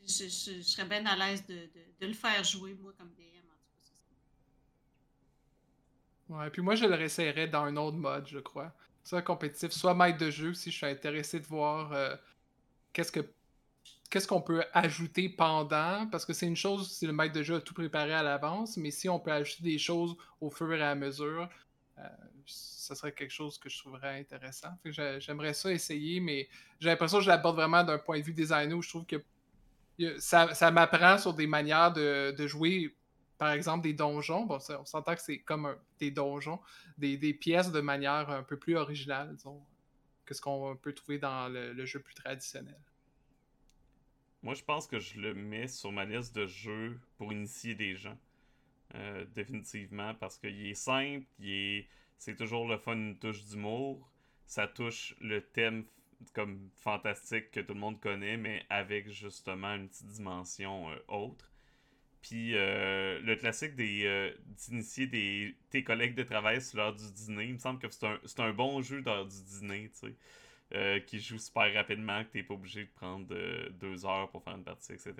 je, 0.05 0.25
je- 0.27 0.61
serais 0.61 0.85
bien 0.85 1.05
à 1.05 1.15
l'aise 1.15 1.45
de, 1.45 1.69
de- 1.99 2.07
le 2.07 2.13
faire 2.13 2.43
jouer, 2.43 2.73
moi, 2.73 2.93
comme 2.97 3.13
DM. 3.13 3.45
En 3.49 3.55
tout 3.55 3.69
cas, 3.77 3.93
Ouais, 6.29 6.49
puis 6.49 6.61
moi, 6.61 6.75
je 6.75 6.85
le 6.85 6.95
réessayerais 6.95 7.47
dans 7.47 7.63
un 7.63 7.75
autre 7.77 7.97
mode, 7.97 8.27
je 8.27 8.39
crois. 8.39 8.73
Soit 9.03 9.21
compétitif, 9.21 9.71
soit 9.71 9.93
maître 9.95 10.17
de 10.19 10.29
jeu, 10.31 10.53
si 10.53 10.71
je 10.71 10.77
suis 10.77 10.85
intéressé 10.85 11.39
de 11.39 11.45
voir 11.45 11.91
euh, 11.93 12.15
qu'est-ce 12.93 13.11
que 13.11 13.21
qu'est-ce 14.09 14.27
qu'on 14.27 14.41
peut 14.41 14.63
ajouter 14.73 15.29
pendant, 15.29 16.07
parce 16.11 16.25
que 16.25 16.33
c'est 16.33 16.47
une 16.47 16.55
chose 16.57 16.91
si 16.91 17.07
le 17.07 17.13
maître 17.13 17.33
de 17.35 17.43
jeu 17.43 17.55
a 17.57 17.61
tout 17.61 17.73
préparé 17.75 18.13
à 18.13 18.23
l'avance, 18.23 18.77
mais 18.77 18.91
si 18.91 19.09
on 19.09 19.19
peut 19.19 19.31
ajouter 19.33 19.63
des 19.63 19.79
choses 19.79 20.15
au 20.41 20.49
fur 20.51 20.73
et 20.73 20.81
à 20.83 20.95
mesure, 20.95 21.49
euh, 21.97 22.07
ça 22.45 22.95
serait 22.95 23.11
quelque 23.11 23.31
chose 23.31 23.57
que 23.57 23.69
je 23.69 23.77
trouverais 23.77 24.19
intéressant. 24.19 24.69
J'aimerais 24.85 25.53
ça 25.53 25.71
essayer, 25.71 26.19
mais 26.19 26.49
j'ai 26.79 26.89
l'impression 26.89 27.19
que 27.19 27.23
je 27.23 27.29
l'aborde 27.29 27.55
vraiment 27.55 27.83
d'un 27.83 27.99
point 27.99 28.19
de 28.19 28.23
vue 28.23 28.33
designer 28.33 28.75
où 28.75 28.81
je 28.81 28.89
trouve 28.89 29.05
que 29.05 29.23
ça, 30.19 30.53
ça 30.53 30.71
m'apprend 30.71 31.17
sur 31.17 31.33
des 31.33 31.47
manières 31.47 31.93
de, 31.93 32.31
de 32.31 32.47
jouer, 32.47 32.95
par 33.37 33.51
exemple, 33.51 33.83
des 33.83 33.93
donjons. 33.93 34.45
Bon, 34.45 34.57
on 34.57 34.85
s'entend 34.85 35.15
que 35.15 35.21
c'est 35.21 35.39
comme 35.39 35.75
des 35.99 36.11
donjons, 36.11 36.59
des, 36.97 37.17
des 37.17 37.33
pièces 37.33 37.71
de 37.71 37.81
manière 37.81 38.29
un 38.29 38.43
peu 38.43 38.57
plus 38.57 38.75
originale, 38.77 39.35
disons, 39.35 39.61
que 40.25 40.33
ce 40.33 40.41
qu'on 40.41 40.75
peut 40.75 40.93
trouver 40.93 41.19
dans 41.19 41.49
le 41.49 41.85
jeu 41.85 41.99
plus 41.99 42.15
traditionnel. 42.15 42.79
Moi, 44.43 44.55
je 44.55 44.63
pense 44.63 44.87
que 44.87 44.99
je 44.99 45.19
le 45.19 45.35
mets 45.35 45.67
sur 45.67 45.91
ma 45.91 46.03
liste 46.03 46.35
de 46.35 46.47
jeux 46.47 46.99
pour 47.17 47.31
initier 47.31 47.75
des 47.75 47.95
gens. 47.95 48.17
Euh, 48.95 49.25
définitivement, 49.35 50.13
parce 50.15 50.37
qu'il 50.37 50.67
est 50.67 50.73
simple, 50.73 51.25
il 51.39 51.49
est... 51.49 51.87
c'est 52.17 52.35
toujours 52.35 52.67
le 52.67 52.77
fun, 52.77 52.95
une 52.95 53.17
touche 53.17 53.43
d'humour. 53.45 54.09
Ça 54.47 54.67
touche 54.67 55.15
le 55.21 55.41
thème 55.41 55.85
comme 56.33 56.69
fantastique 56.75 57.51
que 57.51 57.59
tout 57.59 57.73
le 57.73 57.79
monde 57.79 57.99
connaît, 57.99 58.37
mais 58.37 58.63
avec 58.69 59.09
justement 59.09 59.75
une 59.75 59.87
petite 59.89 60.07
dimension 60.07 60.89
euh, 60.91 60.95
autre. 61.07 61.51
Puis 62.21 62.55
euh, 62.55 63.19
le 63.21 63.35
classique 63.35 63.75
des 63.75 64.05
euh, 64.05 64.31
d'initier 64.45 65.07
des 65.07 65.55
tes 65.69 65.83
collègues 65.83 66.15
de 66.15 66.23
travail 66.23 66.61
sur 66.61 66.77
l'heure 66.77 66.93
du 66.93 67.11
dîner, 67.11 67.45
il 67.45 67.53
me 67.53 67.59
semble 67.59 67.79
que 67.79 67.89
c'est 67.89 68.05
un, 68.05 68.19
c'est 68.25 68.39
un 68.41 68.53
bon 68.53 68.81
jeu 68.81 69.01
d'heure 69.01 69.25
du 69.25 69.41
dîner, 69.43 69.89
tu 69.89 70.15
sais. 70.71 71.03
qui 71.07 71.19
joue 71.19 71.39
super 71.39 71.73
rapidement, 71.73 72.23
que 72.23 72.29
t'es 72.29 72.43
pas 72.43 72.53
obligé 72.53 72.83
de 72.85 72.89
prendre 72.89 73.25
deux 73.71 74.05
heures 74.05 74.29
pour 74.29 74.43
faire 74.43 74.55
une 74.55 74.63
partie, 74.63 74.93
etc. 74.93 75.13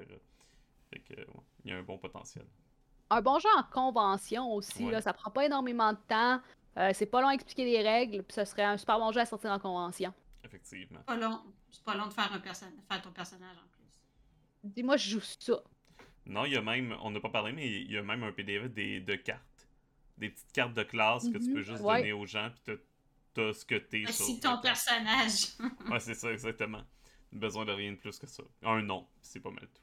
Fait 0.92 1.00
que, 1.00 1.22
il 1.66 1.72
y 1.72 1.74
a 1.74 1.78
un 1.78 1.84
bon 1.84 1.98
potentiel. 1.98 2.46
Un 3.12 3.22
bon 3.22 3.38
jeu 3.40 3.50
en 3.58 3.64
convention 3.64 4.54
aussi, 4.54 4.86
Ouais. 4.86 4.92
là, 4.94 5.02
ça 5.02 5.12
prend 5.14 5.30
pas 5.32 5.46
énormément 5.46 5.92
de 5.94 6.00
temps. 6.08 6.40
euh, 6.78 6.92
c'est 6.94 7.06
pas 7.06 7.22
long 7.22 7.28
à 7.28 7.34
expliquer 7.34 7.66
les 7.66 7.82
règles, 7.82 8.24
puis 8.24 8.34
ce 8.34 8.46
serait 8.46 8.64
un 8.64 8.78
super 8.78 8.98
bon 8.98 9.12
jeu 9.12 9.20
à 9.20 9.26
sortir 9.26 9.52
en 9.52 9.60
convention. 9.60 10.14
Effectivement. 10.46 11.02
Pas 11.02 11.18
long. 11.18 11.42
C'est 11.70 11.84
pas 11.84 11.96
long 11.96 12.08
de 12.08 12.14
faire, 12.14 12.32
un 12.32 12.40
perso- 12.40 12.66
faire 12.90 13.02
ton 13.02 13.12
personnage 13.12 13.58
en 13.58 13.68
plus. 13.68 14.00
Dis-moi, 14.64 14.96
je 14.96 15.10
joue 15.10 15.20
ça. 15.22 15.62
Non, 16.26 16.46
il 16.46 16.54
y 16.54 16.56
a 16.56 16.62
même, 16.62 16.96
on 17.02 17.12
n'a 17.12 17.20
pas 17.20 17.28
parlé, 17.30 17.52
mais 17.52 17.68
il 17.70 17.92
y 17.92 17.98
a 17.98 18.02
même 18.04 18.24
un 18.24 18.32
PDF 18.32 18.70
des, 18.72 19.02
de 19.02 19.16
cartes. 19.16 19.68
Des 20.18 20.30
petites 20.30 20.52
cartes 20.54 20.74
de 20.74 20.84
classe 20.84 21.28
que 21.28 21.38
tu 21.40 21.50
Mhm, 21.50 21.54
peux 21.56 21.62
juste 21.62 21.82
ouais. 21.84 21.98
donner 21.98 22.14
aux 22.14 22.26
gens, 22.26 22.50
puis 22.64 22.78
t'as- 23.34 23.52
ce 23.54 23.66
que 23.66 23.76
t'es 23.76 24.04
la 24.04 24.40
ton 24.42 24.62
personnage. 24.62 25.48
Ouais, 25.92 26.00
c'est 26.00 26.14
ça, 26.16 26.32
exactement. 26.32 26.84
Besoin 27.34 27.66
de 27.66 27.72
rien 27.74 27.92
de 27.92 27.98
plus 27.98 28.18
que 28.18 28.28
ça. 28.28 28.44
Un 28.64 28.82
nom, 28.82 29.06
c'est 29.22 29.42
pas 29.42 29.52
mal 29.52 29.68
tout. 29.68 29.82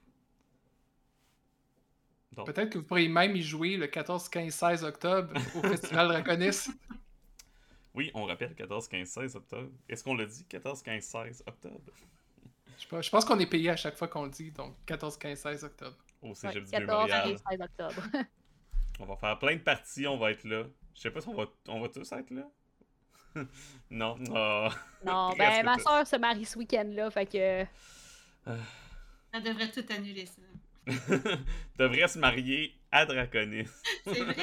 Donc, 2.33 2.47
Peut-être 2.47 2.71
que 2.71 2.79
vous 2.79 2.85
pourriez 2.85 3.09
même 3.09 3.35
y 3.35 3.43
jouer 3.43 3.77
le 3.77 3.87
14, 3.87 4.29
15, 4.29 4.53
16 4.53 4.85
octobre 4.85 5.33
au 5.57 5.63
Festival 5.63 6.09
Draconis. 6.09 6.69
oui, 7.95 8.11
on 8.15 8.25
rappelle 8.25 8.55
14, 8.55 8.87
15, 8.89 9.09
16 9.09 9.37
octobre. 9.37 9.71
Est-ce 9.89 10.05
qu'on 10.05 10.15
l'a 10.15 10.27
dit 10.27 10.45
14, 10.45 10.83
15, 10.83 11.03
16 11.03 11.45
octobre? 11.47 11.81
Je 12.77 12.83
sais 12.83 12.89
pas, 12.89 13.01
Je 13.01 13.11
pense 13.11 13.25
qu'on 13.25 13.39
est 13.41 13.47
payé 13.47 13.71
à 13.71 13.77
chaque 13.77 13.97
fois 13.97 14.07
qu'on 14.09 14.25
le 14.25 14.31
dit, 14.31 14.53
donc 14.53 14.75
14, 14.87 15.17
15, 15.17 15.39
16 15.39 15.65
octobre. 15.65 15.97
au 16.23 16.29
Ouais, 16.29 16.35
Cégep 16.35 16.65
du 16.65 16.71
14 16.71 16.87
Mémorial? 17.11 17.31
et 17.31 17.37
16 17.51 17.61
octobre. 17.61 18.03
On 19.01 19.05
va 19.07 19.17
faire 19.17 19.39
plein 19.39 19.55
de 19.55 19.61
parties, 19.61 20.09
on 20.09 20.19
va 20.19 20.33
être 20.33 20.43
là. 20.43 20.65
Je 20.93 21.01
sais 21.03 21.13
pas 21.13 21.21
si 21.21 21.29
on 21.29 21.35
va, 21.35 21.45
on 21.69 21.81
va 21.81 21.89
tous 21.89 22.11
être 22.11 22.31
là. 22.31 22.51
non. 23.91 24.17
Ah. 24.35 24.71
non, 25.05 25.29
Presque 25.37 25.39
ben 25.39 25.65
ma 25.65 25.79
soeur 25.79 26.05
se 26.05 26.17
marie 26.17 26.45
ce 26.45 26.59
week-end-là, 26.59 27.09
fait 27.13 27.27
que. 27.27 27.65
Ça 29.33 29.41
devrait 29.41 29.71
tout 29.71 29.85
annuler, 29.91 30.27
ça. 30.27 30.43
Devrait 31.79 32.09
se 32.09 32.19
marier 32.19 32.75
à 32.91 33.07
Draconis. 33.07 33.69
C'est 34.05 34.21
vrai? 34.21 34.37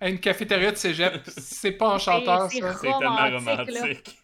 À 0.00 0.08
une 0.08 0.18
cafétéria 0.18 0.72
de 0.72 0.76
cégep, 0.76 1.22
c'est 1.26 1.72
pas 1.72 1.94
enchanteur, 1.94 2.50
c'est 2.50 2.60
ça. 2.60 2.74
C'est 2.74 2.90
tellement 2.90 3.30
Romantique. 3.30 4.18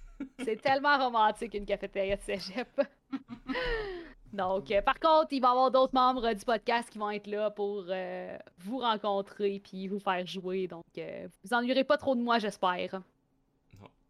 C'est 0.44 0.61
tellement 0.61 0.98
romantique 0.98 1.54
une 1.54 1.64
cafétéria 1.64 2.16
de 2.16 2.22
cégep. 2.22 2.68
Donc, 4.33 4.70
euh, 4.70 4.83
par 4.83 4.98
contre, 4.98 5.28
il 5.31 5.40
va 5.40 5.48
y 5.48 5.50
avoir 5.52 5.70
d'autres 5.70 5.94
membres 5.94 6.33
du 6.35 6.44
podcast 6.44 6.90
qui 6.90 6.98
vont 6.98 7.11
être 7.11 7.28
là 7.28 7.50
pour 7.50 7.87
euh, 7.88 8.37
vous 8.59 8.78
rencontrer 8.78 9.61
puis 9.64 9.87
vous 9.87 10.00
faire 10.00 10.26
jouer. 10.26 10.66
Donc, 10.66 10.85
euh, 10.98 11.28
vous 11.44 11.54
ennuierez 11.54 11.85
pas 11.85 11.96
trop 11.96 12.14
de 12.14 12.20
moi, 12.20 12.38
j'espère. 12.38 13.00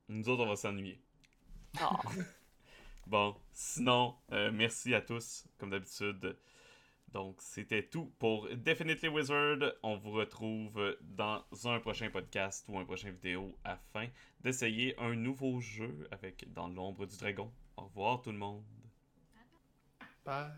Nous 0.09 0.29
autres, 0.29 0.43
on 0.43 0.49
va 0.49 0.57
s'ennuyer. 0.57 0.99
Ah. 1.81 1.99
Bon, 3.09 3.35
sinon, 3.55 4.17
euh, 4.33 4.51
merci 4.53 4.95
à 4.95 5.01
tous, 5.01 5.47
comme 5.57 5.71
d'habitude. 5.71 6.37
Donc, 7.13 7.37
c'était 7.41 7.83
tout 7.83 8.13
pour 8.19 8.49
Definitely 8.55 9.09
Wizard. 9.09 9.59
On 9.83 9.97
vous 9.97 10.11
retrouve 10.11 10.97
dans 11.01 11.43
un 11.65 11.81
prochain 11.81 12.11
podcast 12.11 12.67
ou 12.69 12.79
un 12.79 12.85
prochain 12.85 13.11
vidéo 13.11 13.57
afin 13.65 14.07
d'essayer 14.41 14.99
un 14.99 15.15
nouveau 15.15 15.61
jeu 15.61 16.07
avec 16.11 16.53
Dans 16.53 16.69
l'ombre 16.69 17.07
du 17.07 17.17
dragon. 17.17 17.51
Au 17.77 17.85
revoir 17.85 18.21
tout 18.21 18.33
le 18.33 18.39
monde. 18.39 18.63
Bye. 20.25 20.53